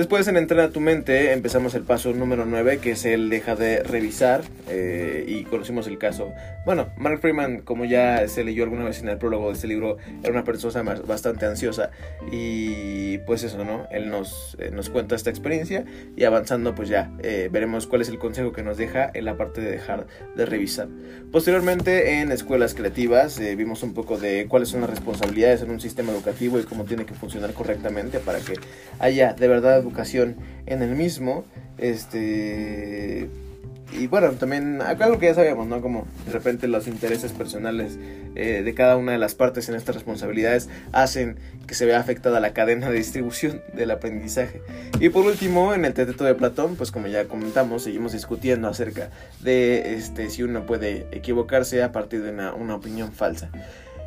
Después 0.00 0.26
en 0.28 0.38
Entrena 0.38 0.70
tu 0.70 0.80
mente 0.80 1.34
empezamos 1.34 1.74
el 1.74 1.82
paso 1.82 2.14
número 2.14 2.46
9, 2.46 2.78
que 2.78 2.92
es 2.92 3.04
el 3.04 3.28
deja 3.28 3.54
de 3.54 3.82
revisar, 3.82 4.40
eh, 4.70 5.26
y 5.28 5.44
conocimos 5.44 5.86
el 5.88 5.98
caso. 5.98 6.32
Bueno, 6.64 6.88
Mark 6.96 7.20
Freeman, 7.20 7.60
como 7.60 7.84
ya 7.84 8.26
se 8.26 8.42
leyó 8.42 8.64
alguna 8.64 8.84
vez 8.84 9.02
en 9.02 9.10
el 9.10 9.18
prólogo 9.18 9.48
de 9.48 9.52
este 9.52 9.66
libro, 9.66 9.98
era 10.22 10.32
una 10.32 10.42
persona 10.42 10.82
bastante 11.06 11.44
ansiosa, 11.44 11.90
y 12.32 13.18
pues 13.18 13.42
eso, 13.42 13.62
¿no? 13.62 13.88
Él 13.90 14.08
nos, 14.08 14.56
eh, 14.58 14.70
nos 14.72 14.88
cuenta 14.88 15.16
esta 15.16 15.28
experiencia, 15.28 15.84
y 16.16 16.24
avanzando 16.24 16.74
pues 16.74 16.88
ya 16.88 17.12
eh, 17.22 17.50
veremos 17.52 17.86
cuál 17.86 18.00
es 18.00 18.08
el 18.08 18.18
consejo 18.18 18.52
que 18.52 18.62
nos 18.62 18.78
deja 18.78 19.10
en 19.12 19.26
la 19.26 19.36
parte 19.36 19.60
de 19.60 19.70
dejar 19.70 20.06
de 20.34 20.46
revisar. 20.46 20.88
Posteriormente 21.30 22.20
en 22.20 22.32
escuelas 22.32 22.72
creativas 22.72 23.38
vimos 23.38 23.82
un 23.82 23.92
poco 23.92 24.16
de 24.16 24.46
cuáles 24.48 24.70
son 24.70 24.80
las 24.80 24.88
responsabilidades 24.88 25.60
en 25.60 25.70
un 25.70 25.80
sistema 25.80 26.10
educativo 26.10 26.58
y 26.58 26.62
cómo 26.62 26.84
tiene 26.84 27.04
que 27.04 27.12
funcionar 27.12 27.52
correctamente 27.52 28.18
para 28.18 28.38
que 28.38 28.54
haya 28.98 29.34
de 29.34 29.46
verdad 29.46 29.89
educación 29.90 30.36
en 30.66 30.82
el 30.82 30.94
mismo. 30.96 31.44
Este. 31.78 33.28
Y 33.92 34.06
bueno, 34.06 34.30
también 34.32 34.80
algo 34.80 35.18
que 35.18 35.26
ya 35.26 35.34
sabíamos, 35.34 35.66
¿no? 35.66 35.80
Como 35.80 36.06
de 36.24 36.32
repente 36.32 36.68
los 36.68 36.86
intereses 36.86 37.32
personales 37.32 37.98
eh, 38.36 38.62
de 38.64 38.74
cada 38.74 38.96
una 38.96 39.10
de 39.12 39.18
las 39.18 39.34
partes 39.34 39.68
en 39.68 39.74
estas 39.74 39.96
responsabilidades 39.96 40.68
hacen 40.92 41.36
que 41.66 41.74
se 41.74 41.86
vea 41.86 41.98
afectada 41.98 42.38
la 42.38 42.52
cadena 42.52 42.88
de 42.88 42.96
distribución 42.96 43.62
del 43.74 43.90
aprendizaje. 43.90 44.62
Y 45.00 45.08
por 45.08 45.26
último, 45.26 45.74
en 45.74 45.84
el 45.84 45.92
teteto 45.92 46.22
de 46.22 46.34
Platón, 46.36 46.76
pues 46.76 46.92
como 46.92 47.08
ya 47.08 47.24
comentamos, 47.24 47.82
seguimos 47.82 48.12
discutiendo 48.12 48.68
acerca 48.68 49.10
de 49.40 49.94
este, 49.94 50.30
si 50.30 50.44
uno 50.44 50.66
puede 50.66 51.08
equivocarse 51.10 51.82
a 51.82 51.90
partir 51.90 52.22
de 52.22 52.30
una, 52.30 52.54
una 52.54 52.76
opinión 52.76 53.10
falsa. 53.10 53.50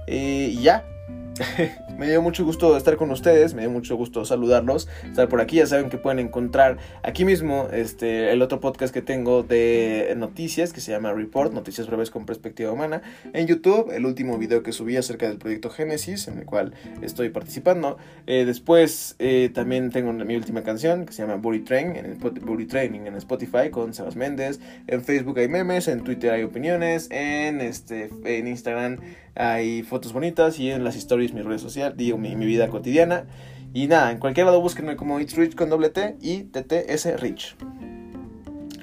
Y 0.07 0.61
ya, 0.61 0.85
me 1.97 2.07
dio 2.07 2.21
mucho 2.21 2.45
gusto 2.45 2.77
estar 2.77 2.95
con 2.95 3.11
ustedes, 3.11 3.53
me 3.53 3.61
dio 3.61 3.71
mucho 3.71 3.95
gusto 3.95 4.25
saludarlos, 4.25 4.87
estar 5.05 5.27
por 5.29 5.41
aquí, 5.41 5.57
ya 5.57 5.65
saben 5.65 5.89
que 5.89 5.97
pueden 5.97 6.19
encontrar 6.19 6.77
aquí 7.01 7.25
mismo 7.25 7.69
este, 7.71 8.31
el 8.31 8.41
otro 8.41 8.59
podcast 8.59 8.93
que 8.93 9.01
tengo 9.01 9.43
de 9.43 10.13
noticias 10.15 10.73
que 10.73 10.81
se 10.81 10.91
llama 10.91 11.13
Report, 11.13 11.53
Noticias 11.53 11.87
Breves 11.87 12.11
con 12.11 12.25
Perspectiva 12.25 12.71
Humana, 12.71 13.01
en 13.33 13.47
YouTube, 13.47 13.91
el 13.91 14.05
último 14.05 14.37
video 14.37 14.63
que 14.63 14.71
subí 14.71 14.95
acerca 14.97 15.27
del 15.27 15.37
proyecto 15.37 15.69
Génesis, 15.69 16.27
en 16.27 16.39
el 16.39 16.45
cual 16.45 16.73
estoy 17.01 17.29
participando, 17.29 17.97
eh, 18.27 18.45
después 18.45 19.15
eh, 19.19 19.49
también 19.53 19.89
tengo 19.91 20.13
mi 20.13 20.35
última 20.35 20.63
canción 20.63 21.05
que 21.05 21.13
se 21.13 21.23
llama 21.23 21.35
Booty 21.35 21.61
Train, 21.61 21.95
en 21.95 22.17
Booty 22.19 22.65
Training 22.65 23.01
en 23.01 23.15
Spotify 23.15 23.69
con 23.71 23.93
Sebas 23.93 24.15
Méndez, 24.15 24.59
en 24.87 25.03
Facebook 25.03 25.39
hay 25.39 25.47
memes, 25.47 25.87
en 25.87 26.03
Twitter 26.03 26.31
hay 26.31 26.43
opiniones, 26.43 27.07
en, 27.11 27.61
este, 27.61 28.09
en 28.25 28.47
Instagram 28.47 28.99
hay 29.35 29.83
fotos 29.83 30.13
bonitas 30.13 30.59
y 30.59 30.69
en 30.69 30.83
las 30.83 30.95
stories 30.95 31.33
mi 31.33 31.41
red 31.41 31.57
social, 31.57 31.95
digo 31.95 32.17
mi, 32.17 32.35
vida 32.35 32.69
cotidiana. 32.69 33.25
Y 33.73 33.87
nada, 33.87 34.11
en 34.11 34.19
cualquier 34.19 34.45
lado 34.45 34.61
búsquenme 34.61 34.95
como 34.95 35.19
It's 35.19 35.35
Rich 35.35 35.55
con 35.55 35.69
doble 35.69 35.89
T 35.89 36.17
y 36.21 36.43
TTS 36.43 37.19
Rich. 37.19 37.55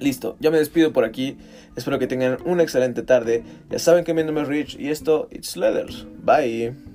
Listo, 0.00 0.36
ya 0.40 0.50
me 0.50 0.58
despido 0.58 0.92
por 0.92 1.04
aquí. 1.04 1.36
Espero 1.76 1.98
que 1.98 2.06
tengan 2.06 2.38
una 2.44 2.62
excelente 2.62 3.02
tarde. 3.02 3.44
Ya 3.70 3.78
saben 3.78 4.04
que 4.04 4.14
mi 4.14 4.24
nombre 4.24 4.42
es 4.42 4.48
Rich 4.48 4.76
y 4.80 4.88
esto, 4.88 5.28
It's 5.30 5.56
Leathers. 5.56 6.06
Bye. 6.24 6.89